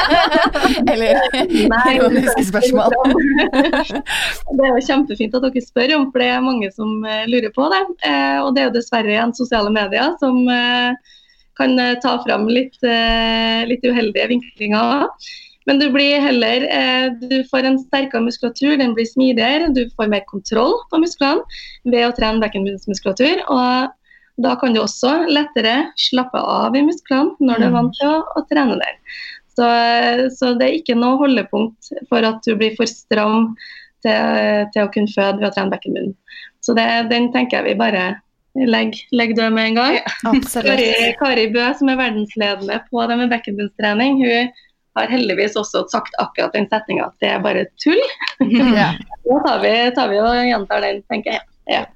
Eller 0.90 1.20
ironiske 1.92 2.46
spørsmål. 2.48 2.96
det 3.52 4.64
er 4.64 4.72
jo 4.72 4.86
kjempefint 4.86 5.36
at 5.36 5.44
dere 5.44 5.64
spør 5.66 5.94
om, 5.98 6.08
for 6.14 6.24
det 6.24 6.30
er 6.32 6.46
mange 6.46 6.72
som 6.72 7.04
eh, 7.04 7.28
lurer 7.28 7.52
på 7.52 7.68
det. 7.74 7.82
Eh, 8.08 8.38
og 8.40 8.54
det 8.56 8.64
er 8.64 8.70
jo 8.70 8.76
dessverre 8.78 9.12
igjen 9.12 9.36
sosiale 9.36 9.72
medier 9.74 10.16
som 10.22 10.40
kan 11.60 11.76
ta 12.00 12.14
fram 12.24 12.46
litt, 12.48 12.78
litt 13.68 13.82
uheldige 13.84 14.30
vinklinger. 14.30 15.02
Men 15.68 15.80
du 15.80 15.90
blir 15.92 16.22
heller 16.24 16.64
eh, 16.72 17.10
Du 17.20 17.42
får 17.50 17.66
en 17.68 17.78
sterkere 17.82 18.24
muskulatur, 18.24 18.76
den 18.80 18.94
blir 18.96 19.08
smidigere. 19.08 19.72
Du 19.76 19.84
får 19.96 20.12
mer 20.12 20.24
kontroll 20.30 20.76
på 20.90 21.00
musklene 21.02 21.44
ved 21.84 22.06
å 22.08 22.14
trene 22.16 22.42
bekkenbunnsmuskulatur. 22.44 23.44
Og 23.52 24.40
da 24.40 24.54
kan 24.60 24.72
du 24.74 24.80
også 24.80 25.26
lettere 25.28 25.90
slappe 26.00 26.40
av 26.40 26.76
i 26.76 26.84
musklene 26.86 27.36
når 27.44 27.60
du 27.60 27.68
er 27.68 27.76
vant 27.76 27.92
til 27.98 28.08
å, 28.08 28.22
å 28.38 28.44
trene 28.48 28.78
der. 28.80 28.96
Så, 29.58 29.68
så 30.38 30.54
det 30.56 30.68
er 30.68 30.78
ikke 30.78 30.96
noe 30.96 31.18
holdepunkt 31.20 31.90
for 32.08 32.24
at 32.24 32.40
du 32.46 32.54
blir 32.56 32.72
for 32.78 32.88
stram 32.88 33.50
til, 34.04 34.66
til 34.72 34.86
å 34.86 34.90
kunne 34.94 35.12
føde 35.12 35.42
ved 35.42 35.50
å 35.50 35.54
trene 35.56 35.74
bekkenbunnen. 35.74 36.16
Så 36.64 36.76
det, 36.76 36.86
den 37.12 37.28
tenker 37.34 37.60
jeg 37.60 37.74
vi 37.74 37.80
bare 37.80 38.04
legger, 38.56 39.02
legg 39.16 39.36
død 39.36 39.52
med 39.56 39.70
en 39.70 39.78
gang. 39.78 39.98
Ja, 40.00 40.32
Kari, 40.64 40.88
Kari 41.20 41.46
Bø, 41.52 41.66
som 41.76 41.92
er 41.92 42.00
verdensledende 42.00 42.80
på 42.88 43.04
det 43.10 43.20
med 43.20 43.32
bekkenbunnstrening, 43.34 44.20
hun 44.24 44.50
har 44.98 45.12
heldigvis 45.12 45.56
også 45.60 45.84
sagt 45.92 46.16
akkurat 46.22 46.56
den 46.56 46.68
setninga 46.70 47.08
at 47.10 47.22
det 47.22 47.30
er 47.34 47.44
bare 47.44 47.68
tull. 47.82 48.02
Ja. 48.80 48.92
Da 49.24 49.38
tar 49.44 49.62
vi, 49.62 49.72
tar 49.94 50.10
vi 50.10 50.20
og 50.22 50.34
gjentar 50.48 50.82
den, 50.82 51.02
tenker 51.10 51.36
jeg. 51.36 51.46
Ja. 51.70 51.86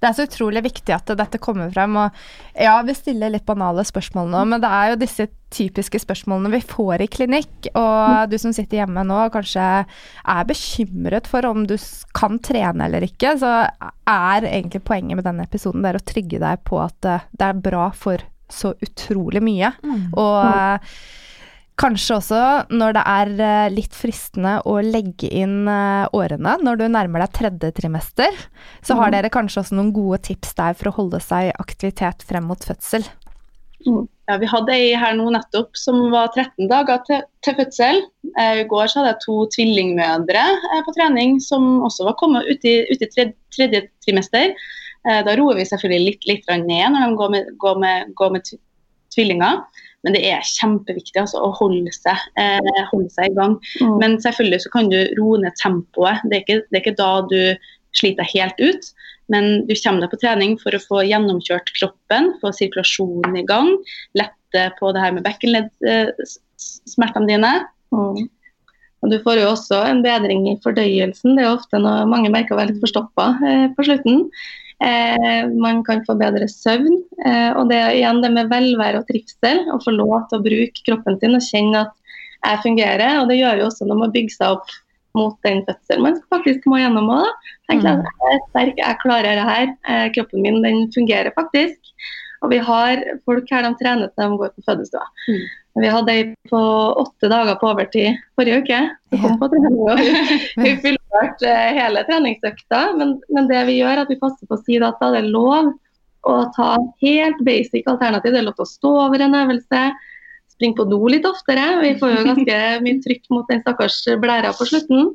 Det 0.00 0.08
er 0.08 0.14
så 0.16 0.24
utrolig 0.26 0.62
viktig 0.64 0.92
at 0.94 1.12
dette 1.18 1.38
kommer 1.42 1.70
frem. 1.72 1.96
Og 2.00 2.58
ja, 2.58 2.74
vi 2.86 2.94
stiller 2.96 3.32
litt 3.32 3.46
banale 3.48 3.84
spørsmål 3.86 4.30
nå, 4.32 4.42
men 4.52 4.62
det 4.62 4.70
er 4.70 4.92
jo 4.92 4.98
disse 5.00 5.26
typiske 5.54 6.00
spørsmålene 6.02 6.52
vi 6.54 6.62
får 6.72 7.04
i 7.04 7.10
klinikk. 7.10 7.70
Og 7.78 8.32
du 8.32 8.36
som 8.40 8.54
sitter 8.56 8.82
hjemme 8.82 9.04
nå 9.06 9.20
og 9.26 9.34
kanskje 9.36 9.68
er 9.84 10.48
bekymret 10.48 11.30
for 11.30 11.46
om 11.48 11.64
du 11.70 11.76
kan 12.16 12.40
trene 12.42 12.88
eller 12.88 13.06
ikke, 13.06 13.36
så 13.40 13.54
er 14.10 14.48
egentlig 14.50 14.82
poenget 14.86 15.20
med 15.20 15.28
denne 15.28 15.46
episoden 15.46 15.84
det 15.84 15.94
er 15.94 16.00
å 16.00 16.08
trygge 16.12 16.42
deg 16.42 16.66
på 16.66 16.82
at 16.82 17.08
eh, 17.08 17.26
det 17.30 17.48
er 17.48 17.64
bra 17.64 17.88
for 17.96 18.22
så 18.50 18.74
utrolig 18.82 19.42
mye. 19.44 19.72
Og 20.18 20.38
eh, 20.50 20.94
Kanskje 21.80 22.16
også 22.18 22.40
når 22.76 22.96
det 22.98 23.02
er 23.08 23.30
eh, 23.40 23.72
litt 23.72 23.94
fristende 23.96 24.58
å 24.68 24.76
legge 24.84 25.30
inn 25.32 25.64
eh, 25.70 26.04
årene 26.16 26.58
når 26.60 26.76
du 26.76 26.84
nærmer 26.92 27.24
deg 27.24 27.32
tredje 27.38 27.72
trimester, 27.78 28.36
så 28.84 28.98
har 28.98 29.14
dere 29.14 29.32
kanskje 29.32 29.62
også 29.62 29.78
noen 29.78 29.94
gode 29.96 30.20
tips 30.28 30.52
der 30.58 30.76
for 30.76 30.90
å 30.90 30.96
holde 30.98 31.22
seg 31.24 31.48
i 31.48 31.56
aktivitet 31.62 32.26
frem 32.28 32.50
mot 32.50 32.68
fødsel. 32.68 33.06
Ja, 33.80 34.36
vi 34.36 34.50
hadde 34.50 34.76
ei 34.76 34.92
her 35.00 35.16
nå 35.16 35.30
nettopp 35.32 35.78
som 35.80 36.02
var 36.12 36.28
13 36.34 36.68
dager 36.68 37.00
til, 37.08 37.24
til 37.46 37.56
fødsel. 37.62 38.04
Eh, 38.34 38.60
I 38.60 38.68
går 38.68 38.90
så 38.90 39.00
hadde 39.00 39.14
jeg 39.14 39.24
to 39.24 39.40
tvillingmødre 39.56 40.46
på 40.84 40.96
trening 40.98 41.40
som 41.40 41.78
også 41.88 42.10
var 42.10 42.20
kommet 42.20 42.50
ut 42.50 42.68
i, 42.68 42.82
ut 42.92 43.00
i 43.00 43.08
tredje, 43.08 43.32
tredje 43.56 43.86
trimester. 44.04 44.52
Da 45.00 45.32
roer 45.32 45.56
vi 45.56 45.64
selvfølgelig 45.64 46.10
litt, 46.10 46.26
litt 46.28 46.50
ned 46.60 46.92
når 46.92 47.06
de 47.06 47.16
går 47.16 47.30
med, 47.32 47.46
går 47.62 47.78
med, 47.80 48.10
går 48.20 48.34
med 48.34 48.50
tvillinger. 49.14 49.62
Men 50.06 50.16
det 50.16 50.22
er 50.24 50.46
kjempeviktig 50.46 51.20
altså, 51.20 51.42
å 51.44 51.50
holde 51.58 51.92
seg, 51.92 52.16
eh, 52.40 52.84
holde 52.92 53.10
seg 53.12 53.30
i 53.30 53.36
gang. 53.36 53.58
Mm. 53.82 53.96
Men 54.00 54.16
selvfølgelig 54.24 54.62
så 54.64 54.72
kan 54.72 54.88
du 54.92 55.00
roe 55.18 55.42
ned 55.42 55.58
tempoet. 55.60 56.22
Det 56.30 56.38
er 56.38 56.46
ikke, 56.46 56.62
det 56.68 56.78
er 56.78 56.84
ikke 56.84 57.02
da 57.02 57.12
du 57.28 57.40
sliter 57.96 58.22
deg 58.22 58.34
helt 58.36 58.58
ut, 58.62 58.84
men 59.34 59.44
du 59.66 59.74
kommer 59.76 60.00
deg 60.04 60.12
på 60.12 60.22
trening 60.22 60.52
for 60.60 60.70
å 60.74 60.82
få 60.82 60.98
gjennomkjørt 61.06 61.68
kroppen, 61.76 62.24
få 62.42 62.48
sirkulasjonen 62.54 63.36
i 63.40 63.46
gang, 63.46 63.68
lette 64.18 64.62
på 64.78 64.86
det 64.94 65.02
her 65.02 65.12
med 65.16 65.26
bekkenleddsmertene 65.26 67.30
dine. 67.30 67.52
Mm. 67.94 68.16
Og 69.00 69.06
Du 69.10 69.16
får 69.24 69.36
jo 69.40 69.52
også 69.54 69.76
en 69.88 70.02
bedring 70.04 70.42
i 70.50 70.60
fordøyelsen. 70.62 71.36
Det 71.36 71.42
er 71.44 71.54
ofte 71.54 71.76
noe 71.80 72.08
mange 72.08 72.32
merker 72.32 72.52
å 72.54 72.58
være 72.60 72.70
litt 72.72 72.82
forstoppa 72.82 73.26
eh, 73.48 73.66
på 73.76 73.80
slutten. 73.86 74.16
Eh, 74.80 75.48
man 75.60 75.82
kan 75.84 76.04
få 76.06 76.16
bedre 76.20 76.48
søvn. 76.48 77.02
Eh, 77.26 77.50
og 77.52 77.68
det 77.68 77.78
er 77.78 77.96
igjen 77.98 78.22
det 78.24 78.30
med 78.32 78.52
velvære 78.52 79.02
og 79.02 79.08
trivsel. 79.10 79.66
Å 79.68 79.80
få 79.84 79.92
lov 79.92 80.28
til 80.30 80.40
å 80.40 80.44
bruke 80.44 80.86
kroppen 80.86 81.18
sin 81.20 81.36
og 81.36 81.44
kjenne 81.44 81.82
at 81.84 81.96
jeg 82.46 82.62
fungerer. 82.64 83.18
Og 83.20 83.28
det 83.28 83.40
gjør 83.40 83.60
jo 83.60 83.68
også 83.68 83.88
når 83.88 84.00
man 84.04 84.14
bygger 84.14 84.36
seg 84.38 84.56
opp 84.56 84.78
mot 85.18 85.34
den 85.42 85.64
fødselen 85.66 86.04
man 86.06 86.18
faktisk 86.30 86.66
må 86.70 86.78
gjennom 86.78 87.10
òg. 87.12 87.48
Tenk 87.68 87.86
at 87.88 88.04
jeg 88.06 88.34
er 88.36 88.42
sterk, 88.48 88.78
jeg 88.78 89.00
klarer 89.02 89.40
det 89.40 89.46
her. 89.48 89.72
Eh, 89.90 90.06
kroppen 90.16 90.46
min 90.46 90.62
den 90.64 90.86
fungerer 90.94 91.34
faktisk. 91.36 91.94
Og 92.40 92.54
vi 92.54 92.60
har 92.64 93.02
folk 93.28 93.50
her 93.52 93.66
de 93.66 93.74
trener 93.76 94.08
til 94.14 94.24
de 94.32 94.38
går 94.40 94.54
på 94.54 94.64
fødestua. 94.64 95.04
Mm. 95.28 95.42
Vi 95.80 95.90
hadde 95.92 96.14
ei 96.14 96.22
på 96.50 96.60
åtte 97.02 97.28
dager 97.30 97.58
på 97.60 97.68
overtid 97.68 98.16
forrige 98.38 98.64
uke. 98.64 98.80
Hun 99.12 99.22
kom 99.22 99.36
på 99.42 99.50
trening 99.52 99.76
og 99.84 100.00
Hun 100.00 100.98
fullførte 101.10 101.48
eh, 101.48 101.74
hele 101.76 102.04
treningsøkta. 102.04 102.96
Men, 102.96 103.20
men 103.28 103.48
det 103.48 103.64
vi 103.68 103.80
gjør, 103.80 103.92
er 103.92 104.02
at 104.04 104.10
vi 104.10 104.18
passer 104.20 104.46
på 104.46 104.56
å 104.56 104.62
si 104.64 104.78
at 104.78 105.00
det 105.00 105.18
er 105.18 105.30
lov 105.30 105.72
å 106.22 106.36
ta 106.54 106.76
helt 107.02 107.40
basic 107.44 107.86
alternativ. 107.88 108.32
Det 108.32 108.40
er 108.40 108.48
lov 108.48 108.56
til 108.58 108.66
å 108.66 108.70
stå 108.70 108.94
over 109.06 109.20
en 109.24 109.34
øvelse, 109.34 109.84
springe 110.52 110.76
på 110.76 110.88
do 110.90 111.00
litt 111.08 111.26
oftere. 111.26 111.80
Vi 111.82 111.94
får 112.00 112.14
jo 112.14 112.26
ganske 112.28 112.58
mye 112.84 113.00
trykk 113.04 113.30
mot 113.30 113.48
den 113.48 113.62
stakkars 113.64 114.02
blæra 114.20 114.52
på 114.56 114.68
slutten. 114.68 115.14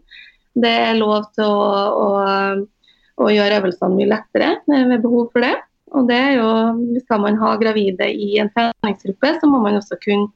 Det 0.56 0.72
er 0.72 0.98
lov 0.98 1.30
til 1.36 1.46
å, 1.46 1.70
å, 2.00 2.10
å 3.22 3.32
gjøre 3.32 3.62
øvelsene 3.62 3.96
mye 3.96 4.12
lettere 4.12 4.52
ved 4.68 5.02
behov 5.04 5.30
for 5.34 5.46
det. 5.46 5.56
Og 5.96 6.08
det 6.10 6.18
er 6.18 6.38
jo, 6.40 6.50
Skal 7.06 7.22
man 7.24 7.38
ha 7.40 7.54
gravide 7.62 8.08
i 8.10 8.36
en 8.42 8.50
treningsgruppe, 8.56 9.36
så 9.40 9.48
må 9.48 9.62
man 9.64 9.78
også 9.78 10.00
kunne 10.02 10.32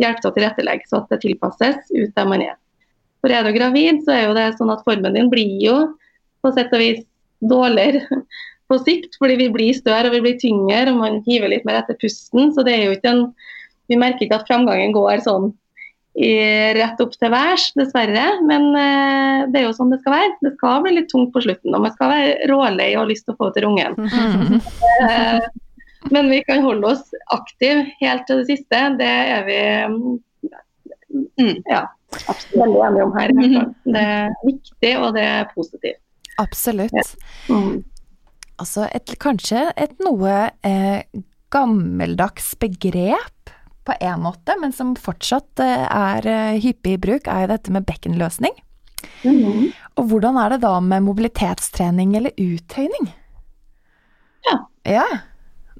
hjelpe 0.00 0.22
til 0.22 0.30
å 0.30 0.36
tilrettelegge 0.36 0.88
så 0.88 1.02
at 1.02 1.12
det 1.12 1.22
tilpasses 1.22 1.92
ut 1.92 2.14
der 2.16 2.28
man 2.28 2.42
er. 2.44 2.56
For 3.24 3.32
er 3.32 3.46
du 3.46 3.52
gravid, 3.56 4.02
så 4.06 4.14
er 4.14 4.24
jo 4.26 4.36
det 4.36 4.52
sånn 4.58 4.72
at 4.74 4.84
formen 4.86 5.16
din 5.16 5.30
blir 5.32 5.56
jo 5.64 5.76
på 6.44 6.52
sett 6.54 6.74
og 6.76 6.82
vis 6.82 7.02
dårligere 7.44 8.20
på 8.70 8.78
sikt, 8.82 9.18
fordi 9.20 9.38
vi 9.40 9.50
blir 9.54 9.76
større 9.76 10.10
og 10.10 10.16
vi 10.16 10.24
blir 10.24 10.40
tyngre 10.40 10.90
og 10.92 11.00
man 11.02 11.20
hiver 11.26 11.52
litt 11.52 11.66
mer 11.68 11.80
etter 11.82 11.98
pusten. 12.02 12.52
Så 12.54 12.66
det 12.66 12.76
er 12.76 12.88
jo 12.88 12.96
ikke 12.98 13.14
en 13.14 13.28
Vi 13.86 13.94
merker 13.94 14.24
ikke 14.24 14.40
at 14.40 14.48
framgangen 14.48 14.90
går 14.90 15.20
sånn 15.22 15.52
i 16.18 16.32
rett 16.74 17.00
opp 17.04 17.12
til 17.14 17.30
værs, 17.30 17.68
dessverre. 17.76 18.24
Men 18.48 18.64
eh, 18.74 19.44
det 19.52 19.60
er 19.60 19.66
jo 19.68 19.76
sånn 19.76 19.92
det 19.92 20.00
skal 20.00 20.16
være. 20.16 20.32
Det 20.42 20.52
skal 20.56 20.80
bli 20.82 20.94
litt 20.96 21.10
tungt 21.12 21.30
på 21.34 21.42
slutten, 21.44 21.76
og 21.76 21.84
man 21.84 21.94
skal 21.94 22.10
være 22.10 22.48
rålei 22.50 22.88
og 22.96 23.04
ha 23.04 23.06
lyst 23.12 23.28
til 23.28 23.36
å 23.36 23.38
få 23.44 23.52
til 23.54 23.68
ungen. 23.70 23.94
Mm. 24.00 24.58
Eh, 25.06 25.46
men 26.08 26.30
vi 26.30 26.38
kan 26.46 26.62
holde 26.64 26.88
oss 26.94 27.10
aktive 27.34 27.82
helt 28.00 28.22
til 28.28 28.40
det 28.40 28.46
siste. 28.48 28.78
Det 28.96 29.06
er 29.06 29.42
vi 29.44 29.58
mm, 31.36 31.58
ja, 31.68 31.82
absolutt 32.14 32.60
veldig 32.62 32.82
enige 32.88 33.04
om 33.06 33.12
her. 33.18 33.32
fall. 33.36 33.74
Det 33.84 34.02
er 34.02 34.34
viktig, 34.46 34.92
og 35.02 35.14
det 35.16 35.24
er 35.26 35.48
positivt. 35.54 36.00
Absolutt. 36.38 37.14
Mm. 37.48 37.84
Altså 38.60 38.86
et, 38.94 39.14
kanskje 39.20 39.66
et 39.76 39.98
noe 40.04 40.50
eh, 40.64 41.02
gammeldags 41.52 42.54
begrep 42.60 43.50
på 43.86 43.94
en 44.00 44.20
måte, 44.24 44.56
men 44.60 44.72
som 44.74 44.94
fortsatt 44.98 45.60
eh, 45.62 45.84
er 45.86 46.26
eh, 46.26 46.60
hyppig 46.62 46.96
i 46.96 47.00
bruk, 47.02 47.28
er 47.30 47.44
jo 47.44 47.52
dette 47.54 47.70
med 47.74 47.86
bekkenløsning. 47.88 48.54
Mhm. 49.22 49.68
Og 50.00 50.08
hvordan 50.10 50.36
er 50.40 50.54
det 50.56 50.60
da 50.64 50.74
med 50.80 51.04
mobilitetstrening 51.06 52.16
eller 52.18 52.32
uttøyning? 52.40 53.10
Ja. 54.46 54.56
Ja, 54.86 55.04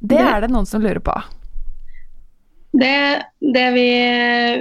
det 0.01 0.09
Det- 0.19 0.21
er 0.27 0.41
det 0.41 0.51
noen 0.51 0.67
som 0.67 0.81
lurer 0.83 1.01
på. 1.01 1.15
Det, 2.73 3.23
det 3.41 3.71
vi, 3.77 3.89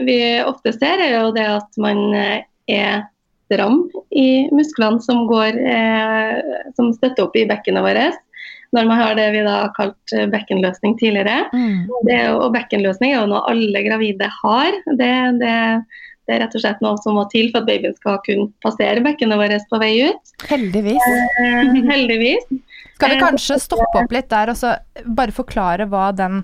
vi 0.07 0.19
ofte 0.45 0.73
ser, 0.75 1.01
er 1.03 1.17
jo 1.17 1.33
det 1.35 1.47
at 1.57 1.81
man 1.81 2.05
eh, 2.15 2.45
er 2.71 3.03
stram 3.45 3.83
i 4.15 4.47
musklene 4.55 5.01
som, 5.03 5.25
går, 5.29 5.57
eh, 5.57 6.61
som 6.77 6.93
støtter 6.95 7.27
opp 7.27 7.35
i 7.37 7.45
bekkenet 7.49 7.85
vårt. 7.85 8.21
Når 8.75 8.87
man 8.89 8.99
har 8.99 9.13
det 9.15 9.27
vi 9.35 9.43
da 9.45 9.59
har 9.65 9.75
kalt 9.75 10.15
eh, 10.15 10.27
bekkenløsning 10.31 10.97
tidligere. 11.01 11.45
Mm. 11.53 11.85
Det 12.07 12.19
og 12.33 12.49
bekkenløsning 12.55 13.13
er 13.13 13.21
jo 13.21 13.29
noe 13.31 13.45
alle 13.51 13.85
gravide 13.85 14.29
har. 14.41 14.79
Det, 14.99 15.13
det, 15.41 15.55
det 16.25 16.35
er 16.35 16.41
rett 16.41 16.55
og 16.57 16.63
slett 16.63 16.83
noe 16.83 16.99
som 17.03 17.19
må 17.19 17.25
til 17.31 17.51
for 17.51 17.61
at 17.61 17.69
babyen 17.69 17.95
skal 17.99 18.21
kunne 18.25 18.49
passere 18.65 19.03
bekkenet 19.05 19.39
vårt 19.39 19.67
på 19.71 19.81
vei 19.81 19.93
ut. 20.09 20.37
Heldigvis. 20.49 21.09
Eh, 21.41 21.75
heldigvis. 21.91 22.47
Skal 22.95 23.11
vi 23.11 23.19
Eh, 23.19 23.23
kanskje 23.23 23.59
stoppe 23.61 24.01
opp 24.01 24.15
litt 24.15 24.31
der 24.31 24.53
og 24.53 24.57
så 24.59 24.77
bare 25.05 25.35
forklare 25.35 25.87
hva 25.91 26.09
den 26.15 26.41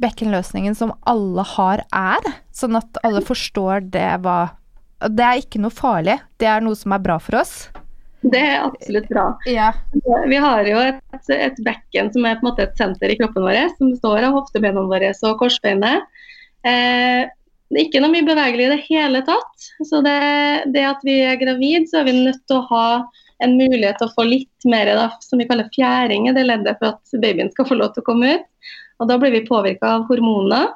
bekkenløsningen 0.00 0.76
som 0.78 0.94
alle 1.08 1.44
har, 1.54 1.84
er? 1.92 2.32
Sånn 2.54 2.78
at 2.78 3.00
alle 3.04 3.22
forstår 3.24 3.88
det 3.92 4.08
hva 4.24 4.54
Det 5.02 5.24
er 5.26 5.40
ikke 5.42 5.60
noe 5.62 5.74
farlig, 5.74 6.20
det 6.38 6.46
er 6.46 6.62
noe 6.62 6.78
som 6.78 6.94
er 6.94 7.02
bra 7.02 7.18
for 7.18 7.40
oss. 7.40 7.54
Det 8.22 8.38
er 8.38 8.60
absolutt 8.62 9.08
bra. 9.10 9.24
Ja. 9.50 9.72
Vi 10.30 10.38
har 10.38 10.68
jo 10.68 10.78
et, 10.78 11.30
et 11.34 11.58
bekken 11.66 12.12
som 12.14 12.26
er 12.26 12.38
på 12.38 12.46
en 12.46 12.52
måte 12.52 12.68
et 12.68 12.76
senter 12.78 13.10
i 13.10 13.16
kroppen 13.18 13.42
vår, 13.42 13.58
som 13.78 13.90
består 13.90 14.28
av 14.28 14.36
hoftebenene 14.38 14.86
våre 14.86 15.10
og 15.26 15.40
korsbeinet. 15.40 16.06
Eh, 16.62 17.26
det 17.72 17.80
er 17.80 17.88
ikke 17.88 18.02
noe 18.04 18.12
mye 18.12 18.28
bevegelig 18.28 18.68
i 18.68 18.72
det 18.74 18.82
hele 18.86 19.24
tatt. 19.26 19.66
Så 19.88 20.04
det, 20.06 20.14
det 20.74 20.84
at 20.86 21.02
vi 21.06 21.18
er 21.24 21.40
gravid, 21.40 21.88
så 21.90 22.02
er 22.02 22.10
vi 22.10 22.18
nødt 22.20 22.44
til 22.46 22.60
å 22.60 22.66
ha 22.70 22.86
en 23.42 23.56
mulighet 23.58 23.98
til 23.98 24.06
å 24.06 24.14
få 24.14 24.26
litt 24.28 24.66
mer 24.70 24.92
da, 24.94 25.08
som 25.24 25.40
vi 25.40 25.48
kaller 25.48 25.70
fjæring 25.74 26.28
i 26.28 26.34
det 26.36 26.44
leddet 26.46 26.78
for 26.78 26.94
at 26.94 27.22
babyen 27.24 27.50
skal 27.50 27.66
få 27.66 27.80
lov 27.80 27.94
til 27.94 28.04
å 28.04 28.06
komme 28.06 28.36
ut. 28.36 28.46
Og 29.02 29.08
da 29.10 29.18
blir 29.18 29.34
vi 29.34 29.46
påvirka 29.48 29.96
av 29.98 30.06
hormoner. 30.10 30.70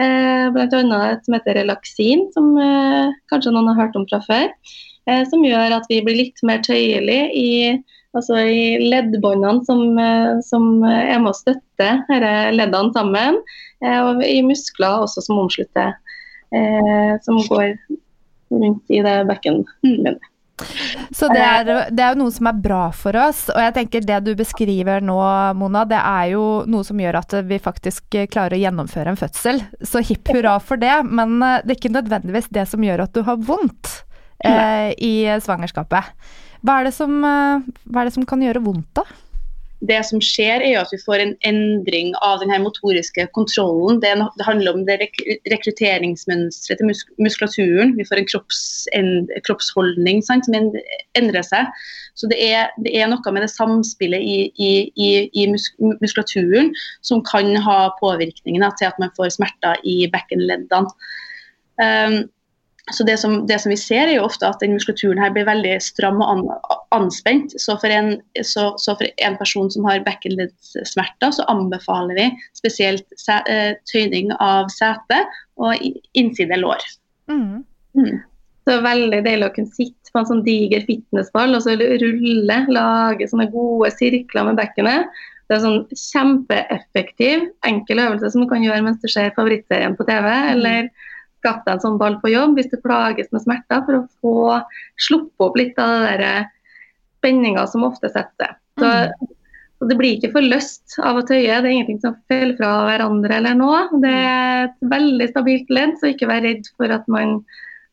Eh, 0.00 0.46
Bl.a. 0.54 0.66
et 0.66 1.24
som 1.26 1.36
heter 1.36 1.58
relaksin, 1.60 2.26
som 2.34 2.52
eh, 2.58 3.14
kanskje 3.30 3.52
noen 3.54 3.70
har 3.70 3.84
hørt 3.84 3.98
om 3.98 4.06
fra 4.10 4.20
før. 4.26 4.48
Eh, 5.06 5.22
som 5.30 5.44
gjør 5.44 5.76
at 5.78 5.88
vi 5.90 6.00
blir 6.04 6.18
litt 6.18 6.42
mer 6.46 6.62
tøyelig 6.66 7.20
i, 7.36 7.50
altså 8.16 8.40
i 8.42 8.62
leddbåndene 8.82 9.64
som, 9.68 9.84
eh, 10.00 10.40
som 10.46 10.84
er 10.88 11.20
med 11.20 11.32
å 11.32 11.36
støtte 11.36 11.90
disse 12.10 12.34
leddene 12.56 12.96
sammen. 12.96 13.40
Eh, 13.84 13.98
og 14.00 14.24
i 14.26 14.40
muskler 14.46 15.06
også 15.06 15.24
som 15.28 15.42
omslutter, 15.44 15.94
eh, 16.56 17.14
som 17.26 17.40
går 17.48 17.76
rundt 18.50 18.96
i 18.96 19.04
det 19.04 19.16
bekkenet. 19.30 20.29
Så 21.14 21.28
det 21.32 21.40
er, 21.42 21.70
det 21.90 22.04
er 22.04 22.14
jo 22.14 22.20
noe 22.22 22.34
som 22.34 22.50
er 22.50 22.60
bra 22.62 22.82
for 22.96 23.16
oss. 23.18 23.46
Og 23.52 23.60
jeg 23.62 23.74
tenker 23.76 24.04
det 24.06 24.20
du 24.26 24.32
beskriver 24.38 25.04
nå, 25.04 25.18
Mona, 25.58 25.86
det 25.88 26.00
er 26.00 26.34
jo 26.34 26.44
noe 26.70 26.86
som 26.86 27.00
gjør 27.00 27.20
at 27.22 27.38
vi 27.48 27.60
faktisk 27.62 28.20
klarer 28.32 28.56
å 28.58 28.62
gjennomføre 28.62 29.14
en 29.14 29.20
fødsel. 29.20 29.62
Så 29.80 30.04
hipp 30.06 30.30
hurra 30.34 30.58
for 30.62 30.80
det, 30.80 30.94
men 31.08 31.40
eh, 31.42 31.58
det 31.64 31.74
er 31.74 31.80
ikke 31.80 31.96
nødvendigvis 31.96 32.50
det 32.54 32.68
som 32.70 32.84
gjør 32.84 33.06
at 33.06 33.16
du 33.16 33.24
har 33.26 33.40
vondt 33.40 33.90
eh, 34.44 34.92
i 34.96 35.14
svangerskapet. 35.42 36.14
Hva 36.60 36.80
er, 36.80 36.88
det 36.90 36.94
som, 36.96 37.18
eh, 37.24 37.66
hva 37.88 38.02
er 38.02 38.10
det 38.10 38.16
som 38.16 38.26
kan 38.28 38.42
gjøre 38.44 38.64
vondt, 38.64 38.88
da? 39.00 39.06
Det 39.88 40.00
som 40.04 40.20
skjer, 40.20 40.60
er 40.60 40.78
at 40.82 40.90
vi 40.92 40.98
får 41.00 41.22
en 41.22 41.32
endring 41.48 42.10
av 42.24 42.42
den 42.42 42.52
motoriske 42.62 43.24
kontrollen. 43.36 44.00
Det, 44.02 44.10
er 44.12 44.44
handler 44.44 44.76
om 44.76 44.82
det 44.84 44.98
rek 45.00 45.22
rekrutteringsmønsteret 45.48 46.80
til 46.80 46.88
mus 46.90 47.04
muskulaturen. 47.22 47.94
Vi 47.96 48.04
får 48.08 48.20
en 48.20 48.28
kropps 48.28 48.60
en 48.96 49.10
kroppsholdning 49.46 50.20
sant, 50.26 50.44
som 50.44 50.58
en- 50.58 50.74
endrer 51.16 51.46
seg. 51.46 51.70
Så 52.14 52.28
det 52.28 52.40
er, 52.44 52.68
det 52.84 52.92
er 52.92 53.08
noe 53.08 53.32
med 53.32 53.46
det 53.46 53.52
samspillet 53.54 54.20
i, 54.20 54.38
i, 54.60 54.72
i, 55.00 55.08
i 55.32 55.46
mus 55.48 55.70
muskulaturen 56.02 56.74
som 57.06 57.24
kan 57.24 57.48
ha 57.64 57.78
påvirkningen 58.02 58.66
da, 58.66 58.74
til 58.76 58.90
at 58.90 59.00
man 59.00 59.14
får 59.16 59.32
smerter 59.38 59.80
i 59.88 60.02
bekkenleddene. 60.12 60.92
Um, 61.80 62.28
så 62.92 63.04
det 63.04 63.16
som, 63.18 63.46
det 63.46 63.58
som 63.62 63.70
vi 63.70 63.78
ser 63.78 64.08
er 64.08 64.16
jo 64.16 64.26
ofte 64.26 64.48
at 64.48 64.60
den 64.62 64.74
muskulaturen 64.76 65.20
her 65.22 65.32
blir 65.34 65.46
veldig 65.48 65.76
stram 65.84 66.20
og 66.22 66.30
an, 66.32 66.42
anspent. 66.96 67.54
Så 67.60 67.76
for, 67.80 67.92
en, 67.92 68.16
så, 68.46 68.70
så 68.80 68.96
for 68.98 69.08
en 69.26 69.36
person 69.40 69.70
som 69.72 69.86
har 69.88 70.02
bekkenleddsmerter, 70.06 71.34
så 71.36 71.46
anbefaler 71.52 72.18
vi 72.18 72.26
spesielt 72.58 73.06
se, 73.20 73.38
eh, 73.50 73.72
tøyning 73.90 74.32
av 74.38 74.70
sete 74.74 75.22
og 75.60 75.78
innside 76.18 76.58
lår. 76.60 76.84
Mm. 77.30 77.62
Mm. 77.98 78.20
Så 78.68 78.78
veldig 78.84 79.22
deilig 79.26 79.48
å 79.48 79.54
kunne 79.54 79.74
sitte 79.74 80.12
på 80.12 80.20
en 80.20 80.28
sånn 80.28 80.44
diger 80.46 80.82
fitnessball 80.86 81.54
og 81.56 81.64
så 81.64 81.76
rulle, 81.78 82.58
lage 82.70 83.28
sånne 83.30 83.50
gode 83.52 83.92
sirkler 83.94 84.50
med 84.50 84.58
bekkenet. 84.58 85.20
Det 85.50 85.56
er 85.56 85.62
sånn 85.64 85.80
kjempeeffektiv, 85.98 87.48
enkel 87.66 88.02
øvelse 88.02 88.28
som 88.30 88.44
du 88.44 88.50
kan 88.50 88.62
gjøre 88.62 88.84
mens 88.86 89.00
du 89.02 89.08
ser 89.10 89.32
favorittserien 89.34 89.96
på 89.98 90.06
TV, 90.06 90.28
eller 90.52 90.90
skaff 91.40 91.64
deg 91.64 91.74
en 91.74 91.82
sånn 91.82 91.98
ball 92.00 92.20
på 92.22 92.30
jobb 92.32 92.56
hvis 92.58 92.70
du 92.70 92.78
plages 92.84 93.32
med 93.34 93.44
smerter, 93.44 93.82
for 93.86 93.98
å 93.98 94.06
få 94.20 94.38
sluppe 95.08 95.48
opp 95.48 95.58
litt 95.60 95.78
av 95.80 95.96
det 96.04 96.16
der 96.20 96.48
spenninga 97.20 97.66
som 97.68 97.84
ofte 97.84 98.08
setter. 98.12 98.56
Så, 98.80 98.88
så 99.78 99.88
det 99.88 99.96
blir 99.98 100.16
ikke 100.16 100.32
for 100.32 100.44
løst 100.44 100.96
av 101.04 101.20
å 101.20 101.24
tøye, 101.26 101.58
det 101.60 101.68
er 101.68 101.74
ingenting 101.74 102.00
som 102.00 102.16
faller 102.30 102.56
fra 102.56 102.70
hverandre 102.88 103.40
eller 103.40 103.58
noe. 103.58 103.82
Det 104.00 104.12
er 104.12 104.68
et 104.68 104.78
veldig 104.92 105.28
stabilt 105.32 105.72
ledd, 105.72 105.98
så 106.00 106.12
ikke 106.12 106.30
vær 106.30 106.44
redd 106.46 106.70
for 106.76 106.92
at 106.94 107.04
man 107.12 107.40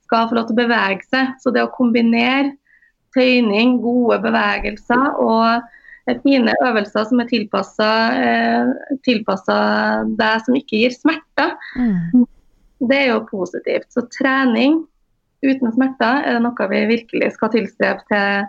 skal 0.07 0.29
få 0.29 0.37
lov 0.37 0.47
til 0.47 0.55
å 0.55 0.61
bevege 0.61 1.03
seg. 1.09 1.35
Så 1.43 1.51
det 1.55 1.65
å 1.65 1.73
kombinere 1.75 2.55
tøyning, 3.15 3.79
gode 3.83 4.19
bevegelser 4.23 5.19
og 5.23 5.47
eh, 6.07 6.17
fine 6.23 6.55
øvelser 6.63 7.07
som 7.09 7.23
er 7.23 7.31
tilpassa 7.31 7.91
deg 10.19 10.47
som 10.47 10.59
ikke 10.59 10.83
gir 10.85 10.95
smerter, 10.95 11.55
Mm. 11.75 12.27
Det 12.79 12.97
er 12.97 13.11
jo 13.11 13.25
positivt. 13.29 13.89
Så 13.93 14.05
trening 14.13 14.81
uten 15.45 15.73
smerter 15.73 16.23
er 16.25 16.37
det 16.37 16.43
noe 16.45 16.69
vi 16.71 16.85
virkelig 16.89 17.33
skal 17.35 17.51
tilstrebe 17.53 18.05
til, 18.09 18.47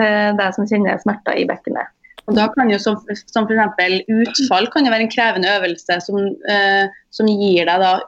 til 0.00 0.38
deg 0.40 0.56
som 0.56 0.68
kjenner 0.68 1.00
smerter 1.02 1.40
i 1.40 1.46
bekkenet. 1.48 1.90
Da 2.32 2.46
kan 2.54 2.70
jo 2.72 2.78
som, 2.80 2.96
som 3.28 3.44
f.eks. 3.44 4.06
utfall 4.08 4.70
kan 4.72 4.86
jo 4.86 4.92
være 4.94 5.04
en 5.04 5.12
krevende 5.12 5.50
øvelse 5.58 5.98
som, 6.06 6.30
eh, 6.48 6.86
som 7.12 7.28
gir 7.28 7.68
deg 7.68 7.82
da 7.82 7.98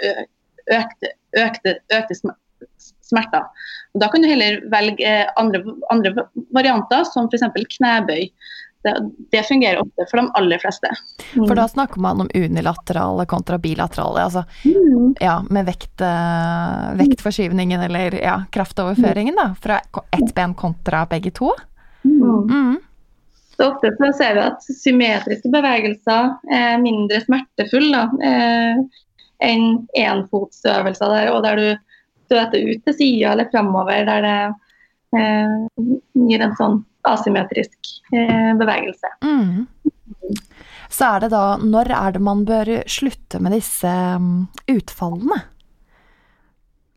økte, 0.73 1.13
økte, 1.37 1.75
økte 1.93 2.17
smerter. 3.05 3.45
Og 3.95 4.03
da 4.03 4.09
kan 4.13 4.25
du 4.25 4.29
heller 4.29 4.63
velge 4.73 5.13
andre, 5.41 5.61
andre 5.93 6.27
varianter, 6.57 7.05
som 7.13 7.29
f.eks. 7.29 7.45
knebøy. 7.77 8.25
Det, 8.87 8.95
det 9.35 9.43
fungerer 9.49 9.81
ofte 9.83 10.07
for 10.11 10.21
de 10.23 10.27
aller 10.39 10.63
fleste. 10.63 10.91
For 11.35 11.57
da 11.59 11.67
snakker 11.69 12.01
man 12.05 12.23
om 12.23 12.29
unilaterale 12.35 13.27
kontra 13.27 13.59
bilaterale, 13.59 14.27
altså 14.29 14.45
Mm. 14.65 15.15
ja, 15.21 15.45
med 15.51 15.67
vekt, 15.67 16.01
eh, 16.01 16.95
vektforskyvningen 16.95 17.81
eller 17.81 18.15
ja, 18.23 18.45
kraftoverføringen 18.51 19.35
da, 19.37 19.55
fra 19.63 19.81
ett 20.11 20.35
ben 20.35 20.55
kontra 20.55 21.07
begge 21.11 21.31
to. 21.31 21.51
Mm. 22.05 22.47
Mm. 22.51 22.77
Så 23.57 23.73
ofte 23.73 23.91
så 23.97 24.13
ser 24.13 24.35
vi 24.35 24.41
at 24.45 24.63
symmetriske 24.63 25.51
bevegelser 25.53 26.35
er 26.53 26.79
mindre 26.83 27.23
smertefulle 27.25 28.03
eh, 28.25 28.83
enn 29.47 29.67
enfotsøvelser, 29.97 31.15
der, 31.15 31.31
og 31.33 31.43
der 31.47 31.61
du 31.61 31.69
støter 32.27 32.69
ut 32.69 32.85
til 32.85 32.97
sida 32.99 33.33
eller 33.33 33.49
fremover, 33.53 34.05
der 34.09 34.27
det 34.27 34.39
eh, 35.17 35.57
gir 36.29 36.45
en 36.45 36.57
sånn 36.61 36.83
asymmetrisk 37.11 37.91
eh, 38.15 38.53
bevegelse. 38.59 39.11
Mm. 39.25 39.67
Så 40.91 41.09
er 41.09 41.25
det 41.25 41.33
da 41.33 41.57
Når 41.61 41.91
er 41.95 42.15
det 42.15 42.23
man 42.23 42.45
bør 42.47 42.71
slutte 42.91 43.41
med 43.43 43.55
disse 43.57 43.91
mm, 43.91 44.47
utfallene? 44.73 45.43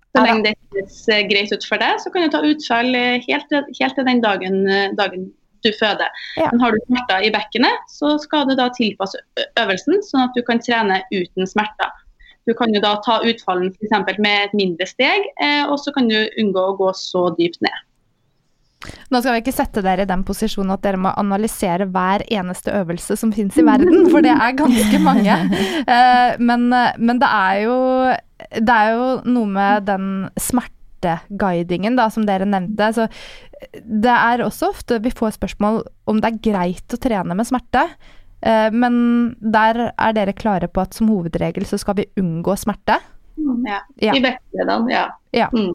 Så 0.10 0.24
lenge 0.26 0.48
det 0.48 0.56
høres 0.74 1.02
eh, 1.14 1.26
greit 1.30 1.54
ut 1.54 1.66
for 1.70 1.82
deg, 1.82 2.00
så 2.02 2.12
kan 2.14 2.26
du 2.26 2.34
ta 2.34 2.42
utfall 2.46 2.94
eh, 2.98 3.22
helt, 3.28 3.54
helt 3.54 3.98
til 3.98 4.08
den 4.08 4.24
dagen, 4.26 4.64
dagen 4.98 5.30
du 5.66 5.72
føder. 5.76 6.10
Ja. 6.40 6.50
Men 6.52 6.64
har 6.64 6.74
du 6.74 6.80
smerter 6.88 7.26
i 7.28 7.32
bekkenet, 7.36 7.90
så 7.92 8.16
skal 8.22 8.48
du 8.48 8.56
da 8.58 8.70
tilpasse 8.74 9.20
øvelsen, 9.60 10.00
sånn 10.08 10.30
at 10.30 10.38
du 10.38 10.42
kan 10.48 10.62
trene 10.64 11.02
uten 11.12 11.50
smerter. 11.50 11.92
Du 12.48 12.56
kan 12.58 12.72
jo 12.74 12.82
da 12.82 12.96
ta 13.06 13.20
utfallen 13.28 13.74
f.eks. 13.76 14.16
med 14.24 14.48
et 14.48 14.56
mindre 14.58 14.88
steg, 14.90 15.28
og 15.68 15.76
så 15.84 15.92
kan 15.94 16.08
du 16.10 16.16
unngå 16.42 16.64
å 16.72 16.78
gå 16.80 16.88
så 16.98 17.28
dypt 17.38 17.60
ned. 17.62 17.84
Nå 19.12 19.20
skal 19.20 19.36
vi 19.36 19.42
ikke 19.44 19.56
sette 19.56 19.84
dere 19.84 20.06
i 20.06 20.10
den 20.10 20.22
posisjonen 20.28 20.72
at 20.76 20.84
dere 20.86 21.00
må 21.02 21.12
analysere 21.20 21.90
hver 21.92 22.24
eneste 22.32 22.72
øvelse 22.80 23.18
som 23.20 23.34
finnes 23.36 23.58
i 23.60 23.66
verden, 23.68 24.08
for 24.14 24.24
det 24.24 24.34
er 24.36 24.58
ganske 24.64 25.04
mange. 25.04 25.38
Eh, 25.90 26.36
men, 26.44 26.68
men 26.70 27.20
det, 27.22 27.28
er 27.28 27.56
jo, 27.64 27.76
det 28.54 28.74
er 28.74 28.92
jo 28.94 29.06
noe 29.32 29.50
med 29.50 29.86
den 29.88 30.06
smerteguidingen 30.40 31.96
da, 31.98 32.10
som 32.14 32.28
dere 32.28 32.46
nevnte. 32.48 32.90
Så 32.96 33.08
det 33.84 34.14
er 34.14 34.44
også 34.46 34.70
ofte 34.74 35.00
vi 35.04 35.12
får 35.16 35.38
spørsmål 35.38 35.82
om 36.10 36.22
det 36.22 36.30
er 36.30 36.42
greit 36.52 36.96
å 36.96 37.02
trene 37.02 37.38
med 37.38 37.48
smerte. 37.50 37.86
Eh, 38.42 38.70
men 38.72 38.96
der 39.40 39.90
er 39.92 40.16
dere 40.16 40.36
klare 40.38 40.70
på 40.72 40.84
at 40.84 40.96
som 40.96 41.12
hovedregel 41.12 41.68
så 41.68 41.80
skal 41.82 42.00
vi 42.00 42.10
unngå 42.20 42.56
smerte? 42.60 43.00
Ja. 43.66 43.82
ja. 44.04 44.16
I 44.16 44.24
bekkenleddene, 44.24 44.94
ja. 44.94 45.06
ja. 45.36 45.50
Mm. 45.56 45.74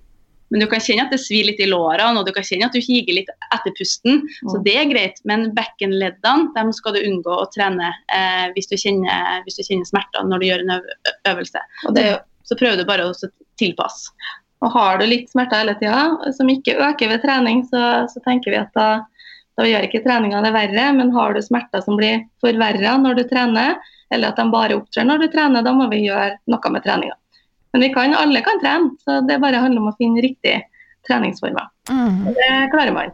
Men 0.55 0.63
du 0.63 0.69
kan 0.71 0.83
kjenne 0.83 1.03
at 1.09 1.11
det 1.11 1.19
svir 1.19 1.49
litt 1.49 1.59
i 1.59 1.67
lårene, 1.67 2.21
og 2.21 2.29
du 2.29 2.31
kan 2.35 2.45
kjenne 2.47 2.69
at 2.69 2.77
du 2.77 2.79
higer 2.79 3.17
litt 3.17 3.31
etter 3.51 3.75
pusten. 3.75 4.21
Mm. 4.23 4.53
Så 4.53 4.61
det 4.63 4.77
er 4.79 4.87
greit. 4.93 5.19
Men 5.27 5.49
bekkenleddene 5.57 6.53
dem 6.55 6.71
skal 6.77 6.95
du 6.95 7.01
unngå 7.03 7.41
å 7.43 7.49
trene 7.51 7.91
eh, 8.15 8.45
hvis, 8.55 8.71
du 8.71 8.77
kjenner, 8.79 9.43
hvis, 9.43 9.59
du 9.59 9.67
kjenner, 9.67 9.89
smerter 9.91 10.29
når 10.31 10.39
du 10.39 10.47
gjør 10.47 10.63
en 10.63 10.77
øvelse. 11.33 11.65
Det, 11.99 12.07
så 12.47 12.59
prøver 12.61 12.79
du 12.79 12.87
bare 12.87 13.09
å 13.11 13.17
tilpasse. 13.59 14.15
Og 14.63 14.71
har 14.73 15.03
du 15.03 15.09
litt 15.11 15.27
smerter 15.35 15.65
hele 15.65 15.75
tida, 15.83 16.31
som 16.39 16.49
ikke 16.49 16.79
øker 16.87 17.11
ved 17.11 17.27
trening, 17.27 17.67
så, 17.69 18.07
så 18.09 18.23
tenker 18.25 18.55
vi 18.55 18.63
at 18.63 18.71
da 18.79 18.89
da 19.55 19.67
gjør 19.69 19.87
ikke 19.87 20.03
treninga 20.03 20.41
det 20.43 20.51
verre, 20.55 20.87
men 20.97 21.13
har 21.15 21.35
du 21.35 21.43
smerter 21.43 21.83
som 21.85 21.99
blir 21.99 22.25
forverra 22.43 22.97
når 22.99 23.21
du 23.21 23.27
trener, 23.31 23.77
eller 24.11 24.33
at 24.33 24.41
de 24.41 24.47
bare 24.51 24.79
opptrer 24.79 25.07
når 25.07 25.23
du 25.23 25.29
trener, 25.31 25.63
da 25.63 25.75
må 25.77 25.87
vi 25.93 26.05
gjøre 26.09 26.41
noe 26.51 26.73
med 26.75 26.83
treninga. 26.83 27.15
Men 27.75 27.83
vi 27.83 27.91
kan, 27.91 28.15
alle 28.15 28.41
kan 28.47 28.61
trene, 28.63 28.93
så 29.03 29.19
det 29.27 29.41
bare 29.43 29.59
handler 29.59 29.83
om 29.83 29.91
å 29.91 29.97
finne 29.99 30.23
riktig 30.23 30.61
treningsformer. 31.09 31.67
Mm. 31.91 32.21
Det 32.37 32.51
klarer 32.71 32.95
man 32.95 33.11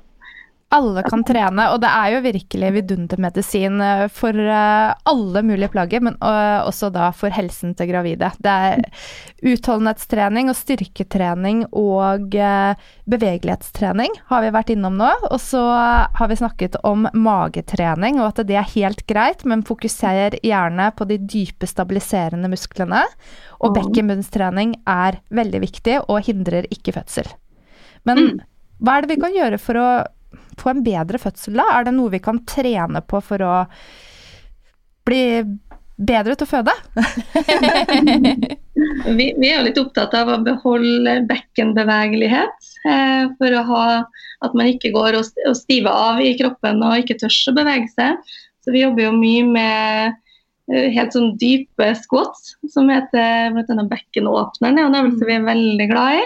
alle 0.71 1.03
kan 1.03 1.25
trene, 1.27 1.65
og 1.73 1.81
det 1.83 1.89
er 1.91 2.13
jo 2.15 2.21
virkelig 2.23 2.69
vidundermedisin 2.77 3.81
eh, 3.83 4.05
for 4.15 4.37
eh, 4.39 4.93
alle 5.11 5.43
mulige 5.43 5.71
plager, 5.73 6.03
men 6.07 6.15
eh, 6.23 6.61
også 6.63 6.93
da 6.95 7.09
for 7.17 7.35
helsen 7.35 7.73
til 7.75 7.89
gravide. 7.91 8.29
Det 8.39 8.53
er 8.71 8.85
utholdenhetstrening 9.51 10.51
og 10.53 10.59
styrketrening 10.59 11.65
og 11.75 12.37
bevegelighetstrening 13.11 14.15
har 14.31 14.45
vi 14.45 14.53
vært 14.55 14.71
innom 14.75 14.99
nå. 15.01 15.09
Og 15.31 15.41
så 15.43 15.63
har 16.15 16.31
vi 16.31 16.39
snakket 16.39 16.79
om 16.87 17.09
magetrening, 17.19 18.21
og 18.21 18.31
at 18.31 18.45
det 18.47 18.61
er 18.61 18.71
helt 18.77 19.03
greit, 19.11 19.43
men 19.49 19.67
fokuser 19.67 20.39
gjerne 20.45 20.91
på 20.95 21.09
de 21.11 21.19
dype 21.25 21.67
stabiliserende 21.67 22.53
musklene. 22.53 23.03
Og 23.59 23.75
bekkenbunnstrening 23.75 24.79
er 24.87 25.19
veldig 25.35 25.65
viktig 25.67 25.99
og 26.07 26.23
hindrer 26.29 26.69
ikke 26.71 26.95
fødsel. 27.01 27.27
Men 28.07 28.23
mm. 28.23 28.41
hva 28.85 28.97
er 28.97 29.05
det 29.05 29.17
vi 29.17 29.23
kan 29.25 29.35
gjøre 29.37 29.59
for 29.61 29.81
å 29.81 29.91
få 30.61 30.75
en 30.75 30.85
bedre 30.87 31.21
fødsel 31.23 31.59
da? 31.61 31.67
Er 31.77 31.89
det 31.89 31.97
noe 31.97 32.13
vi 32.13 32.23
kan 32.23 32.45
trene 32.49 33.01
på 33.03 33.21
for 33.25 33.39
å 33.45 33.57
bli 35.09 35.25
bedre 36.01 36.37
til 36.39 36.47
å 36.47 36.51
føde? 36.51 36.73
vi, 39.19 39.27
vi, 39.37 39.49
er 39.49 39.59
jo 39.59 39.67
litt 39.67 39.81
opptatt 39.81 40.15
av 40.17 40.27
å 40.33 40.43
beholde 40.45 41.13
bekkenbevegelighet. 41.29 42.57
Eh, 42.89 43.25
for 43.41 43.57
å 43.57 43.67
ha 43.69 43.85
at 44.41 44.55
man 44.57 44.71
ikke 44.71 44.95
går 44.95 45.19
og, 45.19 45.25
og 45.49 45.57
stiver 45.59 45.93
av 45.93 46.21
i 46.25 46.37
kroppen 46.39 46.83
og 46.87 46.99
ikke 47.03 47.19
tør 47.21 47.35
å 47.53 47.57
bevege 47.59 47.89
seg. 47.93 48.11
Så 48.65 48.73
vi 48.75 48.85
jobber 48.85 49.09
jo 49.09 49.13
mye 49.17 49.45
med 49.49 50.15
eh, 50.73 50.89
helt 50.97 51.13
sånn 51.17 51.35
dype 51.41 51.89
squats, 52.01 52.41
som 52.73 52.85
heter 52.93 53.53
bl.a. 53.57 53.85
bekkenåpneren. 53.91 54.77
Det 54.77 54.85
er 54.85 54.89
en 54.89 55.01
øvelse 55.03 55.29
vi 55.29 55.37
er 55.37 55.49
veldig 55.49 55.89
glad 55.93 56.21
i 56.21 56.23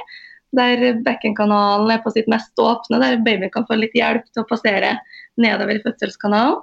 der 0.56 1.00
bekkenkanalen 1.04 1.92
er 1.94 2.02
på 2.04 2.12
sitt 2.14 2.28
mest 2.30 2.52
åpne, 2.60 3.00
der 3.02 3.20
babyen 3.24 3.52
kan 3.54 3.66
få 3.68 3.78
litt 3.78 3.94
hjelp 3.96 4.26
til 4.30 4.44
å 4.44 4.48
passere 4.48 4.96
nedover 5.40 5.78
i 5.78 5.84
fødselskanalen. 5.84 6.60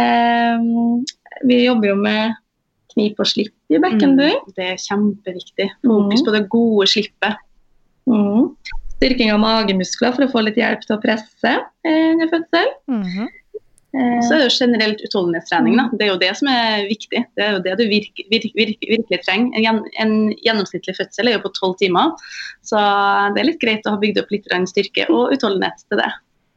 Eh, 0.00 0.66
vi 1.46 1.62
jobber 1.64 1.92
jo 1.92 1.96
med 2.00 2.36
knip 2.94 3.20
og 3.20 3.28
slipp 3.28 3.54
i 3.72 3.80
bekkenbunnen. 3.82 4.42
Mm, 4.46 4.56
det 4.56 4.70
er 4.72 4.82
kjempeviktig. 4.82 5.68
Fokus 5.84 6.22
mm. 6.22 6.26
på 6.26 6.36
det 6.36 6.44
gode 6.52 6.88
slippet. 6.92 7.42
Mm. 8.08 8.52
Styrking 8.96 9.32
av 9.34 9.42
magemuskler 9.42 10.14
for 10.16 10.24
å 10.24 10.30
få 10.32 10.44
litt 10.46 10.60
hjelp 10.60 10.84
til 10.86 10.96
å 10.96 11.02
presse 11.02 11.56
under 11.84 12.30
fødsel. 12.32 12.70
-hmm. 12.88 13.28
Så 13.96 14.34
er 14.34 14.42
det 14.42 14.48
jo 14.48 14.56
generelt 14.58 15.00
utholdenhetstrening. 15.06 15.78
Da. 15.78 15.86
Det 15.96 16.04
er 16.06 16.10
jo 16.10 16.20
det 16.20 16.32
som 16.36 16.50
er 16.52 16.84
viktig. 16.90 17.22
Det 17.38 17.44
er 17.44 17.56
jo 17.56 17.62
det 17.64 17.76
du 17.80 17.84
virke, 17.88 18.26
virke, 18.32 18.52
virke, 18.58 18.90
virkelig 18.90 19.20
trenger. 19.24 19.56
En, 19.56 19.80
en, 20.02 20.14
gjennomsnittlig 20.44 20.96
fødsel 20.98 21.30
er 21.30 21.38
jo 21.38 21.44
på 21.46 21.54
tolv 21.56 21.78
timer. 21.80 22.12
Så 22.66 22.80
det 23.32 23.42
er 23.42 23.50
litt 23.50 23.62
greit 23.62 23.88
å 23.88 23.94
ha 23.94 24.00
bygd 24.02 24.20
opp 24.20 24.32
litt 24.34 24.48
styrke 24.68 25.08
og 25.08 25.32
utholdenhet 25.36 25.86
til 25.88 26.02
det. 26.02 26.10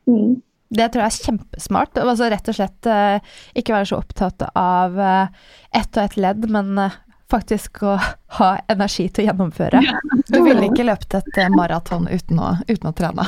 Mm. 0.10 0.38
Det 0.70 0.90
tror 0.92 1.06
jeg 1.06 1.14
er 1.14 1.30
kjempesmart. 1.30 2.02
Altså 2.02 2.30
rett 2.30 2.52
og 2.52 2.58
slett 2.60 2.90
uh, 2.92 3.38
ikke 3.58 3.78
være 3.78 3.90
så 3.90 4.02
opptatt 4.04 4.46
av 4.52 5.00
uh, 5.00 5.54
ett 5.74 5.96
og 5.96 6.04
ett 6.04 6.20
ledd, 6.20 6.50
men 6.52 6.76
faktisk 7.30 7.84
å 7.86 7.96
ha 8.40 8.50
energi 8.72 9.08
til 9.14 9.24
å 9.24 9.28
gjennomføre. 9.30 9.82
Du 10.30 10.40
ville 10.46 10.70
ikke 10.70 10.86
løpt 10.88 11.16
et 11.18 11.38
eh, 11.42 11.50
maraton 11.54 12.08
uten, 12.10 12.42
uten, 12.68 12.90
å 12.90 12.94
trene? 12.96 13.26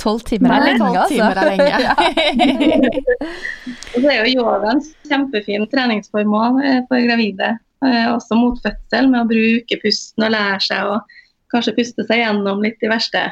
Tolv 0.00 0.22
timer 0.28 0.54
er 0.56 0.66
lenge, 0.68 0.90
altså. 0.90 1.14
Timer 1.14 1.40
er 1.40 1.50
lenge. 1.50 3.00
det 3.96 4.04
er 4.14 4.20
jo 4.20 4.36
yoga 4.36 4.74
en 4.74 4.84
kjempefin 5.08 5.66
treningsform 5.72 6.36
eh, 6.62 6.78
for 6.90 7.06
gravide. 7.06 7.56
Eh, 7.86 8.06
også 8.12 8.38
mot 8.38 8.60
fødsel, 8.62 9.10
med 9.10 9.24
å 9.24 9.30
bruke 9.30 9.80
pusten 9.82 10.26
og 10.26 10.34
lære 10.34 10.62
seg 10.66 10.94
å 10.94 11.00
kanskje 11.50 11.76
puste 11.78 12.06
seg 12.06 12.22
gjennom 12.22 12.62
litt 12.62 12.78
de 12.82 12.90
verste, 12.90 13.24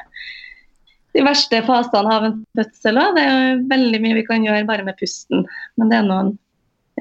de 1.15 1.23
verste 1.25 1.61
fasene 1.67 2.19
av 2.19 2.29
en 2.31 2.37
fødsel. 2.59 2.99
Det 3.15 3.25
er 3.25 3.33
jo 3.37 3.65
veldig 3.71 4.03
mye 4.03 4.19
vi 4.19 4.27
kan 4.27 4.47
gjøre 4.47 4.67
bare 4.69 4.87
med 4.87 4.99
pusten, 4.99 5.47
men 5.79 5.93
det 5.93 6.01
er 6.01 6.09
noen 6.09 6.35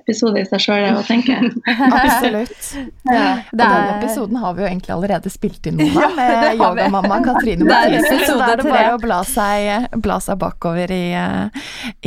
episode 0.08 0.40
i 0.40 0.46
seg 0.48 0.62
sjøl, 0.64 0.86
det 0.86 0.92
å 0.96 1.04
tenke. 1.04 1.36
Absolutt. 1.68 2.68
Ja. 3.04 3.42
Og 3.52 3.60
den 3.60 3.88
episoden 3.98 4.38
har 4.40 4.54
vi 4.56 4.64
jo 4.64 4.68
egentlig 4.70 4.94
allerede 4.96 5.32
spilt 5.32 5.68
inn 5.68 5.80
noe 5.82 6.12
med 6.16 6.62
yogamamma 6.62 7.20
Katrine 7.26 7.68
Mathisen. 7.68 8.24
Så 8.24 8.38
da 8.40 8.54
er 8.54 8.62
det 8.62 8.70
bare 8.70 8.94
å 8.96 9.02
bla 9.04 9.20
seg, 9.28 9.90
bla 10.04 10.20
seg 10.24 10.40
bakover 10.40 10.94
i, 10.96 11.04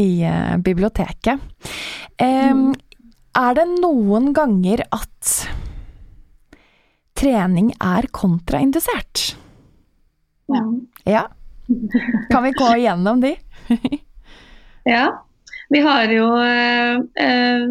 i 0.01 0.09
uh, 0.25 0.57
biblioteket. 0.65 1.45
Um, 2.17 2.71
er 3.37 3.61
det 3.61 3.67
noen 3.77 4.33
ganger 4.37 4.87
at 4.97 5.35
trening 7.21 7.75
er 7.85 8.09
kontraindusert? 8.17 9.35
Ja. 10.49 10.65
ja. 11.05 11.27
Kan 12.33 12.49
vi 12.49 12.57
gå 12.57 12.73
igjennom 12.81 13.21
de? 13.21 13.37
ja. 14.97 15.05
Vi 15.71 15.81
har 15.85 16.11
jo 16.11 16.33
eh, 16.43 16.97
eh 17.23 17.69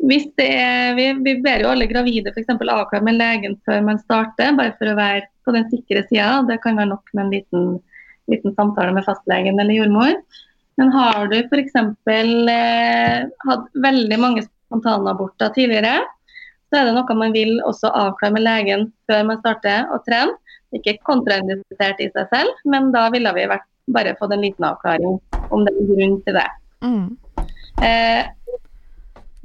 er, 0.00 0.94
vi, 0.96 1.06
vi, 1.24 1.34
ber 1.44 1.64
jo 1.64 1.70
alle 1.70 1.86
gravide 1.90 2.32
f.eks. 2.32 2.48
avklare 2.50 3.04
med 3.04 3.18
legen 3.18 3.56
før 3.66 3.82
man 3.84 4.00
starter, 4.00 4.54
bare 4.56 4.74
for 4.78 4.90
å 4.90 4.98
være 4.98 5.26
på 5.44 5.54
den 5.56 5.66
sikre 5.72 6.04
sida. 6.08 6.42
Det 6.48 6.60
kan 6.64 6.78
være 6.78 6.92
nok 6.92 7.12
med 7.12 7.24
en 7.24 7.34
liten, 7.34 7.66
liten 8.32 8.54
samtale 8.56 8.94
med 8.96 9.04
fastlegen 9.04 9.60
eller 9.60 9.76
jordmor. 9.76 10.14
Men 10.80 10.92
har 10.94 11.28
du 11.28 11.36
f.eks. 11.42 11.76
Eh, 12.08 13.26
hatt 13.48 13.66
veldig 13.84 14.18
mange 14.20 14.46
spontanaborter 14.46 15.52
tidligere, 15.56 15.98
så 16.70 16.80
er 16.80 16.86
det 16.86 16.94
noe 16.94 17.16
man 17.18 17.34
vil 17.34 17.58
også 17.66 17.90
avklare 17.90 18.36
med 18.36 18.46
legen 18.46 18.86
før 19.10 19.26
man 19.28 19.40
starter 19.42 19.90
å 19.90 19.98
trene. 20.06 20.38
Ikke 20.76 21.00
kontraindisert 21.02 21.98
i 21.98 22.06
seg 22.14 22.28
selv, 22.30 22.58
men 22.70 22.92
da 22.94 23.08
ville 23.10 23.32
vi 23.34 23.48
vært, 23.50 23.66
bare 23.90 24.14
fått 24.20 24.36
en 24.36 24.44
liten 24.44 24.68
avklaring 24.68 25.16
om 25.50 25.64
det 25.66 25.72
er 25.74 25.88
grunn 25.88 26.20
til 26.22 26.36
det. 26.38 26.46
Mm. 26.86 27.08
Eh, 27.82 28.28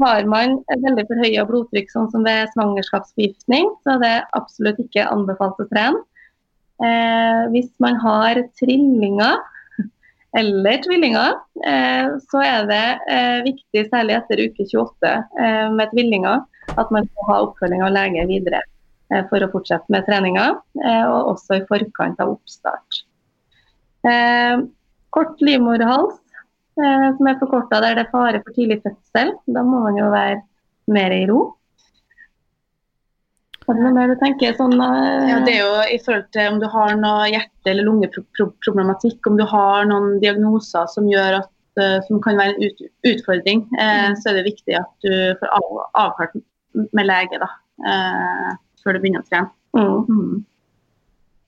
har 0.02 0.28
man 0.30 0.60
veldig 0.70 1.06
forhøya 1.10 1.46
blodtrykk, 1.48 1.92
sånn 1.92 2.10
som 2.12 2.26
ved 2.28 2.52
svangerskapsforgiftning, 2.54 3.70
så 3.84 3.96
er 3.96 4.04
det 4.04 4.14
absolutt 4.38 4.80
ikke 4.84 5.08
anbefalt 5.08 5.62
å 5.62 5.68
trene. 5.72 6.04
Eh, 6.84 7.42
hvis 7.54 7.70
man 7.80 7.96
har 8.04 8.42
trillinger 8.60 9.40
eller 10.40 10.82
tvillinger, 10.84 11.38
eh, 11.64 12.18
så 12.28 12.44
er 12.44 12.68
det 12.72 12.84
eh, 13.08 13.40
viktig, 13.48 13.86
særlig 13.94 14.18
etter 14.18 14.44
uke 14.44 14.68
28 14.68 15.14
eh, 15.14 15.68
med 15.72 15.94
tvillinger, 15.96 16.44
at 16.76 16.92
man 16.92 17.08
må 17.08 17.28
ha 17.30 17.42
oppfølging 17.46 17.86
av 17.86 17.96
lege 17.96 18.28
videre 18.28 18.60
eh, 19.14 19.24
for 19.32 19.46
å 19.46 19.52
fortsette 19.54 19.96
med 19.96 20.08
treninga, 20.10 20.50
eh, 20.84 21.06
og 21.08 21.36
også 21.36 21.62
i 21.62 21.68
forkant 21.72 22.20
av 22.24 22.36
oppstart. 22.36 23.04
kort 25.16 25.40
livmorhals 25.42 26.20
som 26.76 27.28
er 27.30 27.38
forkorta 27.40 27.80
der 27.84 27.96
det 27.98 28.06
er 28.06 28.12
fare 28.12 28.42
for 28.44 28.56
tidlig 28.56 28.82
fødsel. 28.84 29.36
Da 29.48 29.64
må 29.64 29.84
man 29.86 30.00
jo 30.00 30.10
være 30.14 30.42
mer 30.92 31.16
i 31.16 31.26
ro. 31.30 31.40
Har 33.66 33.78
du 33.78 33.82
noe 33.82 33.96
mer 33.96 34.12
du 34.12 34.20
tenker 34.22 34.54
sånn 34.58 34.76
uh... 34.78 35.26
Ja, 35.26 35.40
Det 35.46 35.56
er 35.56 35.64
jo 35.64 35.78
i 35.90 35.98
forhold 36.04 36.28
til 36.36 36.52
om 36.52 36.60
du 36.62 36.68
har 36.70 36.94
noe 37.00 37.30
hjerte- 37.32 37.72
eller 37.72 37.88
lungeproblematikk, 37.88 39.26
om 39.26 39.40
du 39.40 39.46
har 39.50 39.88
noen 39.90 40.20
diagnoser 40.22 40.86
som 40.92 41.08
at 41.10 41.50
uh, 41.82 41.98
som 42.06 42.22
kan 42.22 42.38
være 42.38 42.54
en 42.54 42.68
ut, 42.68 42.84
utfordring, 43.10 43.66
uh, 43.80 44.12
så 44.22 44.30
er 44.32 44.40
det 44.40 44.52
viktig 44.52 44.78
at 44.78 45.08
du 45.08 45.16
får 45.40 45.56
av, 45.58 45.82
avklart 46.06 46.38
med 46.94 47.10
lege. 47.10 47.42
da. 47.42 47.50
før 48.84 48.96
du 48.96 49.02
begynner 49.02 49.24
å 49.24 49.28
trene. 49.28 49.50
Mm. 49.76 50.06
Mm. 50.08 50.36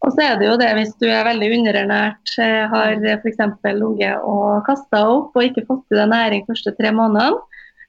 Og 0.05 0.13
så 0.13 0.23
er 0.23 0.35
det 0.39 0.45
jo 0.47 0.57
det 0.61 0.67
hvis 0.77 0.91
du 1.01 1.07
er 1.09 1.25
veldig 1.25 1.47
underernært, 1.57 2.33
eh, 2.43 2.65
har 2.69 2.99
f.eks. 3.17 3.39
ligget 3.65 4.21
og 4.21 4.61
kasta 4.67 5.01
opp 5.09 5.37
og 5.37 5.47
ikke 5.47 5.65
fått 5.67 5.95
i 5.95 5.97
deg 5.97 6.11
næring 6.11 6.43
de 6.43 6.51
første 6.51 6.73
tre 6.77 6.91
månedene, 6.93 7.39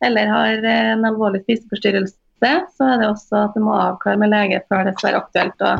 eller 0.06 0.32
har 0.32 0.64
eh, 0.64 0.92
en 0.94 1.04
alvorlig 1.08 1.42
spiseforstyrrelse, 1.44 2.16
så 2.40 2.88
er 2.88 3.02
det 3.02 3.10
også 3.10 3.42
at 3.44 3.58
du 3.58 3.60
må 3.66 3.74
avklare 3.76 4.20
med 4.22 4.32
lege 4.32 4.62
før 4.70 4.86
det 4.86 4.94
skal 4.96 5.10
være 5.10 5.22
aktuelt 5.24 5.66
å 5.68 5.74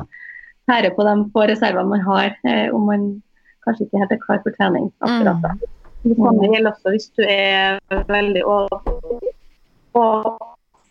tære 0.68 0.92
på 0.96 1.06
de 1.06 1.16
få 1.32 1.46
reservene 1.48 1.94
man 1.94 2.04
har, 2.04 2.36
eh, 2.50 2.68
om 2.76 2.84
man 2.90 3.08
kanskje 3.64 3.86
ikke 3.86 4.02
helt 4.04 4.14
er 4.14 4.22
klar 4.26 4.44
for 4.44 4.58
trening 4.58 4.90
akkurat 5.00 5.42
da. 5.46 5.54
Det 6.04 6.14
samme 6.18 6.52
gjelder 6.52 6.70
også 6.74 6.92
hvis 6.94 7.08
du 7.18 7.24
er 7.24 7.80
veldig 8.12 8.44
over, 8.46 8.84
over- 9.98 10.36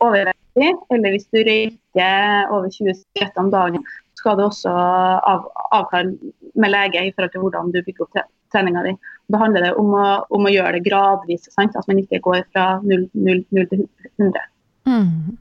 overvektig, 0.03 0.73
eller 0.93 1.13
hvis 1.13 1.29
du 1.33 1.39
røyker 1.45 2.51
over 2.53 2.67
20 2.73 2.97
sigaretter 2.99 3.41
om 3.43 3.51
dagen, 3.53 3.85
skal 4.27 4.39
du 4.39 4.43
også 4.43 4.71
av, 4.71 5.47
avklare 5.71 6.11
med 6.59 6.73
lege 6.73 7.05
i 7.07 7.13
forhold 7.15 7.31
til 7.31 7.43
hvordan 7.45 7.71
du 7.71 7.79
bygger 7.79 8.03
opp 8.03 8.11
tre- 8.17 8.27
treninga 8.51 8.83
di. 8.83 8.93
Da 9.31 9.39
handler 9.39 9.63
det 9.63 9.73
om 9.79 9.93
å, 9.95 10.05
om 10.35 10.47
å 10.47 10.51
gjøre 10.51 10.77
det 10.77 10.85
gradvis, 10.87 11.47
sant? 11.53 11.75
at 11.79 11.87
man 11.87 12.01
ikke 12.01 12.19
går 12.23 12.43
fra 12.51 12.77
0, 12.83 13.07
0, 13.15 13.43
0 13.55 13.67
til 13.71 13.83
100. 14.19 14.47
Mm. 14.87 15.37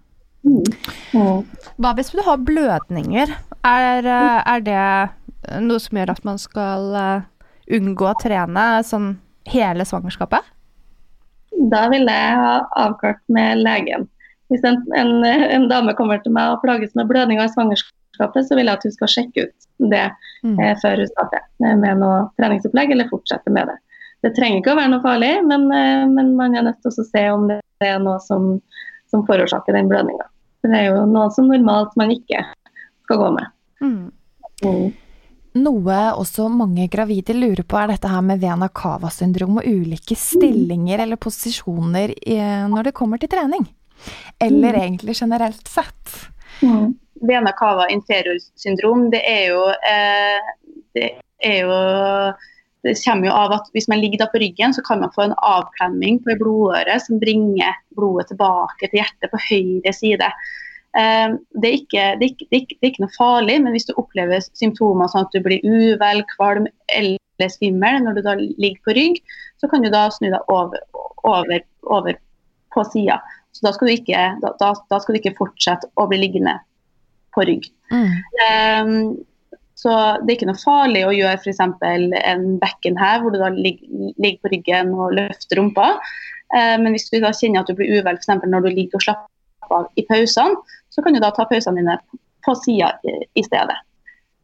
Mm. 0.46 1.42
Hva 1.82 1.92
hvis 1.98 2.12
du 2.14 2.22
har 2.22 2.42
blødninger? 2.46 3.34
Er, 3.66 4.06
eh, 4.06 4.40
er 4.54 4.62
det 4.62 5.60
noe 5.66 5.82
som 5.82 5.98
gjør 5.98 6.14
at 6.14 6.26
man 6.26 6.38
skal 6.38 6.94
eh, 6.94 7.26
unngå 7.78 8.10
å 8.10 8.18
trene 8.22 8.66
sånn 8.86 9.16
hele 9.50 9.86
svangerskapet? 9.86 10.46
Da 11.70 11.86
vil 11.90 12.06
jeg 12.06 12.38
ha 12.38 12.56
avklart 12.78 13.22
med 13.32 13.62
legen. 13.66 14.06
Hvis 14.50 14.62
en, 14.66 14.78
en, 14.94 15.14
en 15.26 15.70
dame 15.70 15.94
kommer 15.98 16.22
til 16.22 16.34
meg 16.34 16.54
og 16.54 16.62
plages 16.62 16.94
med 16.94 17.10
blødninger 17.10 17.48
i 17.48 17.54
svangerskapet, 17.54 17.94
så 18.18 18.56
vil 18.56 18.66
jeg 18.66 18.78
at 18.78 18.86
hun 18.86 18.94
skal 18.94 19.12
sjekke 19.12 19.46
ut 19.48 19.68
det 19.92 20.10
Mm. 20.44 20.58
eh, 20.60 20.74
før 20.82 21.00
hun 21.00 21.08
starter 21.08 21.40
med, 21.58 21.98
noe 21.98 22.30
treningsopplegg, 22.38 22.90
eller 22.92 23.08
fortsette 23.08 23.50
med 23.50 23.66
det. 23.66 23.76
Det 24.22 24.34
trenger 24.36 24.60
ikke 24.60 24.74
å 24.74 24.76
være 24.78 24.90
noe 24.92 25.02
farlig, 25.02 25.32
men, 25.46 25.64
eh, 25.72 26.06
men 26.06 26.36
man 26.36 26.54
er 26.54 26.62
nødt 26.62 26.80
til 26.82 26.92
å 26.92 27.04
se 27.04 27.30
om 27.30 27.48
det 27.48 27.60
er 27.80 27.98
noe 27.98 28.20
som, 28.20 28.60
som 29.10 29.24
forårsaker 29.26 29.72
den 29.72 29.88
blødninga. 29.88 30.26
Det 30.62 30.74
er 30.74 30.86
jo 30.90 31.06
noe 31.06 31.30
som 31.30 31.48
normalt 31.48 31.96
man 31.96 32.10
ikke 32.10 32.44
skal 33.04 33.16
gå 33.18 33.32
med. 33.34 33.46
Mm. 33.80 34.12
Mm. 34.64 34.92
Noe 35.56 35.98
også 36.20 36.50
mange 36.52 36.88
gravide 36.92 37.34
lurer 37.36 37.64
på, 37.64 37.78
er 37.80 37.94
dette 37.94 38.08
her 38.08 38.20
med 38.22 38.40
vena 38.40 38.68
cava-syndrom 38.68 39.56
og 39.58 39.64
ulike 39.64 40.16
stillinger 40.18 41.00
eller 41.00 41.16
posisjoner 41.16 42.12
i, 42.26 42.36
når 42.68 42.90
det 42.90 42.94
kommer 42.94 43.18
til 43.18 43.32
trening. 43.32 43.64
Eller 44.42 44.76
egentlig 44.82 45.16
generelt 45.16 45.68
sett. 45.68 46.30
Mm. 46.62 46.94
Vena 47.24 47.52
cava 47.56 47.88
inferior 47.92 48.36
syndrom, 48.60 49.08
det 49.12 49.22
er 49.28 49.46
jo, 49.52 49.62
eh, 49.88 50.52
det 50.96 51.08
er 51.44 51.58
jo 51.64 51.78
det 52.86 52.94
kommer 53.02 53.26
jo 53.26 53.34
av 53.34 53.52
at 53.56 53.70
Hvis 53.74 53.88
man 53.88 54.00
ligger 54.00 54.28
på 54.30 54.38
ryggen, 54.38 54.74
så 54.74 54.82
kan 54.86 55.00
man 55.00 55.12
få 55.14 55.26
en 55.26 55.34
avklemming 55.42 56.20
på 56.22 56.36
blodåret 56.38 57.02
som 57.02 57.18
bringer 57.18 57.74
blodet 57.98 58.28
tilbake 58.30 58.86
til 58.86 59.00
hjertet 59.00 59.32
på 59.32 59.40
høyre 59.48 59.92
side. 59.92 60.28
Eh, 60.96 61.34
det, 61.60 61.68
er 61.68 61.78
ikke, 61.80 62.04
det, 62.20 62.24
er 62.24 62.30
ikke, 62.30 62.46
det, 62.50 62.56
er 62.56 62.62
ikke, 62.62 62.76
det 62.76 62.86
er 62.86 62.92
ikke 62.92 63.04
noe 63.06 63.16
farlig, 63.16 63.56
men 63.64 63.74
hvis 63.74 63.88
du 63.88 63.96
opplever 63.96 64.44
symptomer 64.46 65.10
sånn 65.10 65.26
at 65.26 65.34
du 65.34 65.42
blir 65.44 65.64
uvel, 65.66 66.22
kvalm 66.36 66.68
eller 66.94 67.50
svimmel 67.52 67.98
når 68.04 68.16
du 68.16 68.22
da 68.24 68.36
ligger 68.38 68.78
på 68.86 68.96
rygg, 68.96 69.18
så 69.60 69.68
kan 69.72 69.84
du 69.84 69.90
da 69.92 70.06
snu 70.12 70.30
deg 70.30 70.52
over, 70.52 70.80
over, 71.24 71.66
over 71.82 72.16
på 72.72 72.86
sida. 72.92 73.18
Så 73.56 73.64
da, 73.64 73.72
da, 73.72 74.72
da 74.92 74.98
skal 75.00 75.16
du 75.16 75.20
ikke 75.20 75.36
fortsette 75.38 75.88
å 75.96 76.06
bli 76.10 76.20
liggende 76.20 76.58
på 77.36 77.46
rygg. 77.48 77.68
Mm. 77.92 78.12
Ehm, 78.46 79.00
så 79.76 79.92
det 80.22 80.30
er 80.32 80.36
ikke 80.38 80.48
noe 80.48 80.62
farlig 80.62 81.04
å 81.04 81.14
gjøre 81.14 81.36
f.eks. 81.36 81.60
en 81.60 82.46
bekken 82.62 82.96
her, 82.98 83.20
hvor 83.20 83.34
du 83.34 83.38
da 83.42 83.50
ligger, 83.52 84.12
ligger 84.16 84.40
på 84.42 84.52
ryggen 84.54 84.94
og 84.96 85.16
løfter 85.18 85.60
rumpa. 85.60 85.90
Eh, 86.56 86.76
men 86.80 86.94
hvis 86.94 87.10
du 87.12 87.18
da 87.20 87.34
kjenner 87.36 87.62
at 87.62 87.70
du 87.70 87.76
blir 87.78 87.98
uvel 87.98 88.16
f.eks. 88.16 88.32
når 88.46 88.64
du 88.64 88.70
ligger 88.72 88.98
og 88.98 89.04
slapper 89.04 89.80
av 89.80 89.90
i 90.00 90.06
pausene, 90.08 90.56
så 90.94 91.04
kan 91.04 91.16
du 91.16 91.20
da 91.20 91.32
ta 91.34 91.44
pausene 91.48 91.82
dine 91.82 91.98
på 92.46 92.54
sida 92.62 92.94
i, 93.04 93.18
i 93.36 93.44
stedet. 93.44 93.76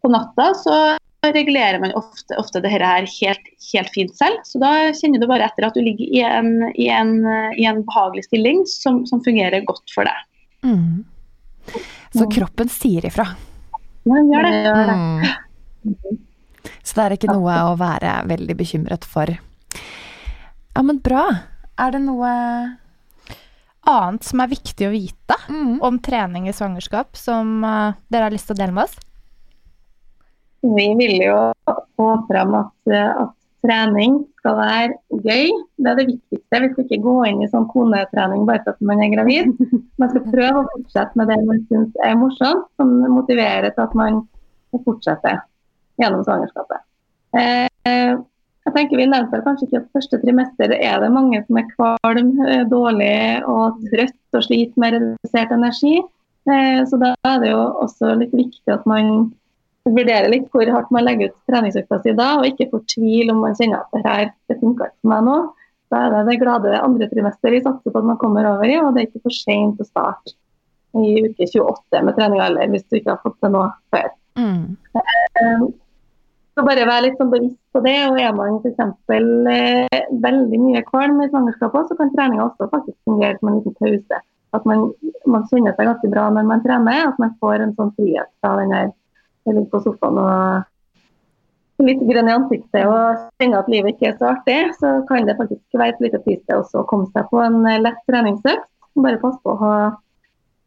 På 0.02 0.10
natta 0.12 0.50
så 0.58 0.76
regulerer 1.22 1.78
man 1.78 1.94
ofte, 1.94 2.34
ofte 2.36 2.60
det 2.60 2.72
her 2.72 3.06
helt, 3.06 3.48
helt 3.70 3.90
fint 3.94 4.16
selv. 4.18 4.42
Så 4.44 4.58
da 4.60 4.72
kjenner 4.98 5.22
du 5.22 5.28
bare 5.30 5.46
etter 5.46 5.68
at 5.68 5.78
du 5.78 5.80
ligger 5.84 6.10
i 6.10 6.22
en, 6.26 6.52
i 6.74 6.88
en, 6.90 7.14
i 7.54 7.66
en 7.70 7.84
behagelig 7.86 8.26
stilling 8.26 8.64
som, 8.68 9.04
som 9.06 9.22
fungerer 9.24 9.64
godt 9.68 9.94
for 9.94 10.08
deg. 10.08 10.26
Mm. 10.66 11.04
Så 12.12 12.26
kroppen 12.32 12.70
sier 12.72 13.06
ifra. 13.08 13.26
Ja, 14.04 14.18
gjør 14.18 14.46
det. 14.48 14.52
Gjør 14.66 14.90
det. 14.90 14.98
Mm. 14.98 16.20
Så 16.82 16.98
det 16.98 17.04
er 17.04 17.16
ikke 17.16 17.32
noe 17.32 17.56
å 17.70 17.74
være 17.80 18.18
veldig 18.30 18.56
bekymret 18.58 19.06
for. 19.08 19.32
Ja, 19.32 20.82
men 20.82 21.00
bra. 21.04 21.24
Er 21.80 21.94
det 21.94 22.02
noe 22.04 22.30
Annet 23.82 24.22
som 24.22 24.38
er 24.38 24.50
viktig 24.52 24.86
å 24.86 24.92
vite 24.92 25.36
mm. 25.50 25.80
om 25.82 25.96
trening 25.98 26.44
i 26.46 26.52
svangerskap, 26.54 27.16
som 27.18 27.64
eh, 27.66 27.96
dere 28.14 28.28
har 28.28 28.34
lyst 28.34 28.46
til 28.46 28.54
å 28.54 28.60
dele 28.60 28.76
med 28.76 28.86
oss? 28.86 28.94
Vi 30.62 30.84
vil 31.00 31.16
jo 31.24 31.38
få 31.98 32.10
fram 32.28 32.54
at, 32.60 32.92
at 32.94 33.34
trening 33.62 34.18
skal 34.40 34.56
være 34.58 35.22
gøy. 35.22 35.52
Det 35.78 35.90
er 35.90 35.98
det 35.98 36.08
viktigste. 36.08 36.60
Vi 36.64 36.70
skal 36.72 36.86
ikke 36.86 37.02
gå 37.04 37.14
inn 37.28 37.42
i 37.44 37.50
sånn 37.52 37.68
konetrening 37.70 38.44
bare 38.48 38.62
for 38.64 38.74
at 38.74 38.84
man 38.90 39.02
er 39.04 39.14
gravid. 39.14 39.52
Man 40.00 40.10
skal 40.10 40.26
prøve 40.26 40.62
å 40.62 40.68
fortsette 40.74 41.18
med 41.20 41.30
det 41.30 41.38
man 41.46 41.62
syns 41.70 42.02
er 42.02 42.18
morsomt, 42.18 42.66
som 42.80 42.92
motiverer 43.14 43.70
til 43.70 43.84
at 43.84 43.96
man 43.98 44.22
fortsetter 44.82 45.42
gjennom 46.00 46.24
svangerskapet. 46.26 46.82
Eh, 47.38 47.68
jeg 48.62 48.74
tenker 48.76 49.00
Vi 49.00 49.06
nevnte 49.10 49.42
kanskje 49.44 49.66
ikke 49.66 49.80
at 49.82 49.92
første 49.96 50.18
trimester 50.22 50.74
er 50.76 51.00
det 51.02 51.12
mange 51.12 51.40
som 51.46 51.58
er 51.58 51.70
kvalm, 51.74 52.32
eh, 52.46 52.64
dårlig 52.70 53.44
og 53.50 53.80
trøtt 53.92 54.38
og 54.38 54.44
sliter 54.46 54.82
med 54.82 54.98
redusert 54.98 55.54
energi. 55.54 56.00
Eh, 56.50 56.82
så 56.86 56.98
da 56.98 57.14
er 57.28 57.38
det 57.42 57.52
jo 57.52 57.62
også 57.84 58.14
litt 58.18 58.34
viktig 58.34 58.74
at 58.74 58.86
man 58.86 59.32
vurderer 59.88 60.30
litt 60.30 60.46
hvor 60.52 60.68
hardt 60.70 60.92
man 60.94 61.04
legger 61.06 61.32
ut 61.32 61.50
treningsøkta 61.50 61.98
si 62.02 62.14
da, 62.18 62.28
og 62.38 62.46
ikke 62.46 62.68
får 62.70 62.84
tvil 62.94 63.32
om 63.34 63.42
man 63.42 63.56
kjenner 63.58 63.82
at 63.82 63.96
det 63.96 64.04
her 64.06 64.24
det 64.50 64.60
funker 64.60 64.90
ikke 64.90 65.00
for 65.00 65.12
meg 65.14 65.26
nå. 65.26 65.36
Da 65.92 66.06
er 66.06 66.14
det 66.14 66.22
det 66.30 66.38
glade 66.40 66.78
andre 66.78 67.08
trimester 67.10 67.52
vi 67.52 67.60
satser 67.64 67.92
på 67.92 68.00
at 68.00 68.08
man 68.08 68.20
kommer 68.20 68.48
over 68.48 68.70
i, 68.70 68.78
og 68.80 68.94
det 68.94 69.02
er 69.02 69.10
ikke 69.10 69.26
for 69.26 69.36
sent 69.36 69.82
å 69.82 69.88
starte 69.88 70.36
i 70.96 71.22
uke 71.26 71.48
28 71.48 72.02
med 72.04 72.16
trening 72.16 72.42
alder 72.44 72.72
hvis 72.72 72.84
du 72.88 72.98
ikke 72.98 73.14
har 73.14 73.22
fått 73.24 73.38
det 73.44 73.50
nå 73.52 73.64
før. 73.92 74.10
Mm. 74.40 74.76
Eh, 74.96 75.64
Så 76.52 76.64
bare 76.66 76.84
være 76.84 77.06
litt 77.06 77.20
sånn 77.20 77.30
bevisst 77.32 77.60
på 77.72 77.80
det. 77.84 77.96
og 78.10 78.18
Er 78.20 78.34
man 78.36 78.58
f.eks. 78.60 78.80
Eh, 79.08 80.02
veldig 80.20 80.58
mye 80.60 80.82
kvalm 80.84 81.22
i 81.24 81.30
svangerskapet, 81.30 81.88
så 81.88 81.96
kan 81.96 82.12
treninga 82.12 82.44
også 82.44 82.68
faktisk 82.68 82.98
fungere 83.08 83.38
som 83.38 83.48
en 83.48 83.60
liten 83.60 83.76
pause. 83.80 84.18
At 84.52 84.66
man, 84.68 84.90
man 85.24 85.46
seg 85.48 85.64
ganske 85.64 86.10
bra 86.12 86.26
når 86.28 86.44
man 86.50 86.64
trener. 86.64 87.06
At 87.08 87.22
man 87.22 87.32
får 87.40 87.64
en 87.64 87.72
sånn 87.78 87.94
frihet 87.96 88.28
fra 88.44 88.58
den 88.60 88.74
der 88.76 88.92
jeg 89.46 89.56
ligger 89.56 89.72
på 89.72 89.82
sofaen 89.86 90.20
og 90.22 90.68
litt 91.86 92.02
grønn 92.06 92.30
i 92.30 92.36
ansiktet 92.36 92.86
og 92.86 93.26
kjenner 93.40 93.62
at 93.62 93.72
livet 93.72 93.94
ikke 93.94 94.12
er 94.12 94.20
så 94.20 94.30
artig, 94.36 94.60
så 94.78 95.00
kan 95.08 95.26
det 95.26 95.38
faktisk 95.40 95.78
være 95.78 95.96
et 95.96 96.06
lite 96.06 96.22
til 96.26 96.60
også 96.60 96.82
å 96.82 96.86
komme 96.88 97.10
seg 97.14 97.28
på 97.32 97.42
en 97.42 97.60
eh, 97.66 97.80
lett 97.82 98.00
treningsøkt. 98.10 98.68
Bare 99.02 99.20
pass 99.22 99.38
på 99.40 99.54
å 99.54 99.58
ha, 99.58 99.76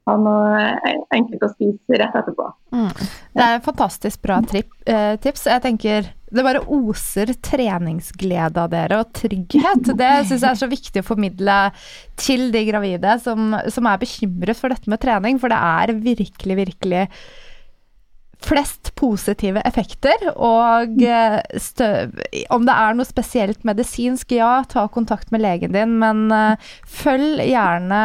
ha 0.10 0.16
noe 0.18 0.96
enkelt 1.14 1.46
å 1.46 1.52
spise 1.54 2.00
rett 2.02 2.16
etterpå. 2.18 2.48
Mm. 2.74 2.92
Det 3.36 3.44
er 3.46 3.58
en 3.60 3.66
fantastisk 3.66 4.24
bra 4.26 4.40
trip, 4.50 4.72
eh, 4.90 5.14
tips. 5.22 5.46
Jeg 5.52 5.64
tenker 5.64 6.10
det 6.36 6.44
bare 6.44 6.64
oser 6.74 7.32
treningsglede 7.46 8.64
av 8.66 8.74
dere, 8.74 9.00
og 9.04 9.14
trygghet. 9.16 9.94
Det 9.94 10.12
syns 10.26 10.42
jeg 10.42 10.50
er 10.50 10.60
så 10.60 10.72
viktig 10.72 11.04
å 11.04 11.08
formidle 11.08 11.60
til 12.20 12.50
de 12.52 12.66
gravide 12.68 13.20
som, 13.24 13.54
som 13.72 13.88
er 13.88 14.02
bekymret 14.02 14.60
for 14.60 14.74
dette 14.74 14.92
med 14.92 15.04
trening, 15.06 15.40
for 15.40 15.54
det 15.54 15.62
er 15.62 15.94
virkelig, 16.02 16.58
virkelig 16.66 17.06
flest 18.46 18.92
positive 19.00 19.62
effekter, 19.66 20.28
og 20.36 21.02
eh, 21.02 21.40
stø, 21.62 21.90
om 22.54 22.66
det 22.68 22.76
er 22.76 22.98
noe 22.98 23.08
spesielt 23.08 23.66
medisinsk, 23.68 24.36
ja, 24.38 24.60
ta 24.70 24.86
kontakt 24.92 25.32
med 25.34 25.44
legen 25.44 25.74
din, 25.76 25.98
men 26.02 26.26
uh, 26.34 26.74
følg 26.86 27.42
gjerne 27.50 28.02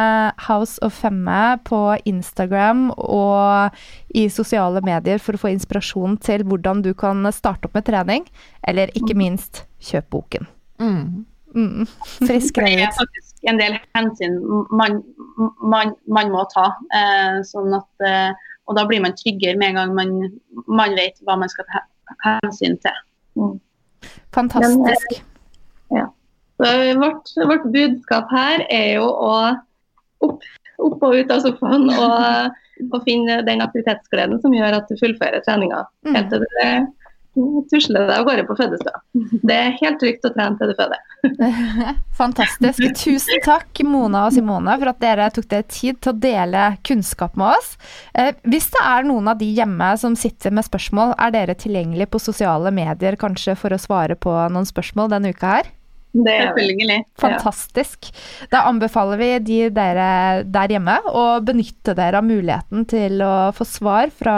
House 0.47 0.81
of 0.85 0.97
Femme 0.97 1.41
på 1.67 1.81
Instagram 2.09 2.89
og 2.97 3.77
i 4.17 4.27
sosiale 4.33 4.81
medier 4.85 5.21
for 5.21 5.37
å 5.37 5.43
få 5.45 5.53
inspirasjon 5.53 6.17
til 6.23 6.45
hvordan 6.47 6.83
du 6.85 6.93
kan 6.97 7.23
starte 7.35 7.69
opp 7.69 7.77
med 7.77 7.87
trening, 7.89 8.25
eller 8.67 8.93
ikke 8.97 9.17
minst 9.17 9.65
kjøp 9.91 10.09
boken. 10.17 10.49
Mm. 10.81 11.25
Mm. 11.55 11.87
Frisk 12.27 12.55
Det 12.55 12.77
er 12.79 12.93
faktisk 12.95 13.49
en 13.49 13.59
del 13.59 13.75
hensyn 13.97 14.37
man, 14.71 15.01
man, 15.59 15.95
man 16.07 16.31
må 16.31 16.45
ta. 16.53 16.69
Eh, 16.95 17.41
sånn 17.47 17.75
at, 17.75 18.05
eh, 18.07 18.47
og 18.69 18.77
da 18.77 18.85
blir 18.87 19.01
man 19.03 19.17
tryggere 19.17 19.57
med 19.59 19.71
en 19.71 19.79
gang 19.79 19.97
man, 19.97 20.13
man 20.67 20.95
vet 20.99 21.17
hva 21.25 21.37
man 21.39 21.51
skal 21.51 21.67
ta 21.71 21.83
hensyn 22.23 22.77
til. 22.83 23.03
Fantastisk. 24.35 25.21
Så 26.61 26.93
vårt, 26.99 27.29
vårt 27.47 27.63
budskap 27.73 28.29
her 28.29 28.61
er 28.69 28.99
jo 28.99 29.07
å 29.09 29.33
opp, 30.21 30.43
opp 30.77 31.05
og 31.07 31.15
ut 31.17 31.31
av 31.33 31.41
sofaen 31.41 31.87
og, 31.89 32.57
og 32.93 32.97
finne 33.07 33.39
den 33.47 33.63
aktivitetsgleden 33.65 34.41
som 34.43 34.53
gjør 34.53 34.77
at 34.77 34.91
du 34.91 34.99
fullfører 34.99 35.41
treninga. 35.47 35.81
Mm. 36.05 36.17
Helt 36.19 36.29
til 36.33 36.45
du 36.45 36.51
tusler 37.71 38.07
deg 38.09 38.17
av 38.17 38.25
gårde 38.27 38.43
på 38.47 38.55
fødestua. 38.59 39.01
Det 39.39 39.55
er 39.55 39.75
helt 39.79 39.99
trygt 40.01 40.25
å 40.27 40.31
trene 40.35 40.59
til 40.59 40.71
du 40.71 40.75
føder. 40.75 41.01
Fantastisk. 42.21 42.83
Tusen 42.99 43.43
takk, 43.45 43.83
Mona 43.87 44.25
og 44.27 44.35
Simone, 44.35 44.75
for 44.81 44.91
at 44.91 45.01
dere 45.03 45.29
tok 45.33 45.47
dere 45.51 45.67
tid 45.71 46.01
til 46.01 46.11
å 46.11 46.19
dele 46.27 46.65
kunnskap 46.87 47.37
med 47.39 47.55
oss. 47.55 47.75
Eh, 48.17 48.33
hvis 48.51 48.67
det 48.75 48.83
er 48.83 49.07
noen 49.07 49.31
av 49.31 49.39
de 49.39 49.47
hjemme 49.47 49.91
som 50.01 50.17
sitter 50.19 50.53
med 50.55 50.67
spørsmål, 50.67 51.15
er 51.21 51.35
dere 51.35 51.57
tilgjengelig 51.59 52.09
på 52.11 52.23
sosiale 52.23 52.73
medier 52.75 53.19
kanskje 53.19 53.55
for 53.59 53.71
å 53.71 53.79
svare 53.81 54.19
på 54.19 54.33
noen 54.51 54.67
spørsmål 54.67 55.13
denne 55.15 55.31
uka 55.31 55.55
her? 55.59 55.71
Det 56.11 56.33
er. 56.35 56.49
Selvfølgelig. 56.49 56.99
Fantastisk. 57.21 58.11
Da 58.51 58.65
anbefaler 58.67 59.19
vi 59.21 59.31
de 59.47 59.59
dere 59.71 60.43
der 60.43 60.75
hjemme 60.75 60.97
å 61.07 61.25
benytte 61.45 61.95
dere 61.95 62.19
av 62.19 62.27
muligheten 62.27 62.83
til 62.91 63.23
å 63.23 63.33
få 63.55 63.67
svar 63.67 64.11
fra 64.11 64.37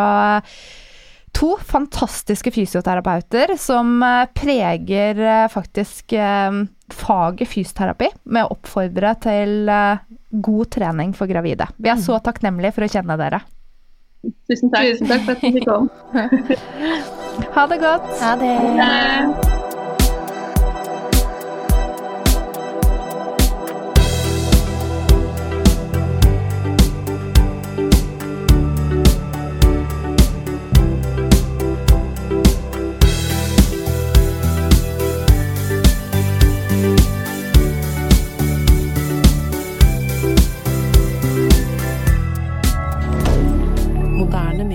to 1.33 1.57
fantastiske 1.57 2.51
fysioterapeuter 2.51 3.55
som 3.57 4.03
eh, 4.03 4.25
preger 4.33 5.19
eh, 5.19 5.47
faktisk 5.51 6.13
eh, 6.13 6.51
faget 6.93 7.49
fysioterapi 7.49 8.11
med 8.23 8.45
å 8.45 8.53
oppfordre 8.57 9.15
til 9.23 9.71
god 10.29 10.69
trening 10.75 11.15
for 11.17 11.29
gravide. 11.29 11.67
Vi 11.81 11.89
er 11.89 11.97
så 12.01 12.19
takknemlige 12.21 12.75
for 12.75 12.85
å 12.85 12.91
kjenne 12.93 13.17
dere. 13.17 13.41
Tusen 14.49 14.71
takk. 14.71 14.93
Tusen 14.93 15.09
takk 15.09 15.25
for 15.25 15.33
at 15.33 15.41
du 15.41 15.61
kom. 15.65 15.89
Ha 17.57 17.67
det 17.73 17.81
godt. 17.81 18.15
Ha 18.21 18.37
det. 18.39 19.62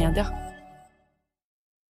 regarder 0.09 0.48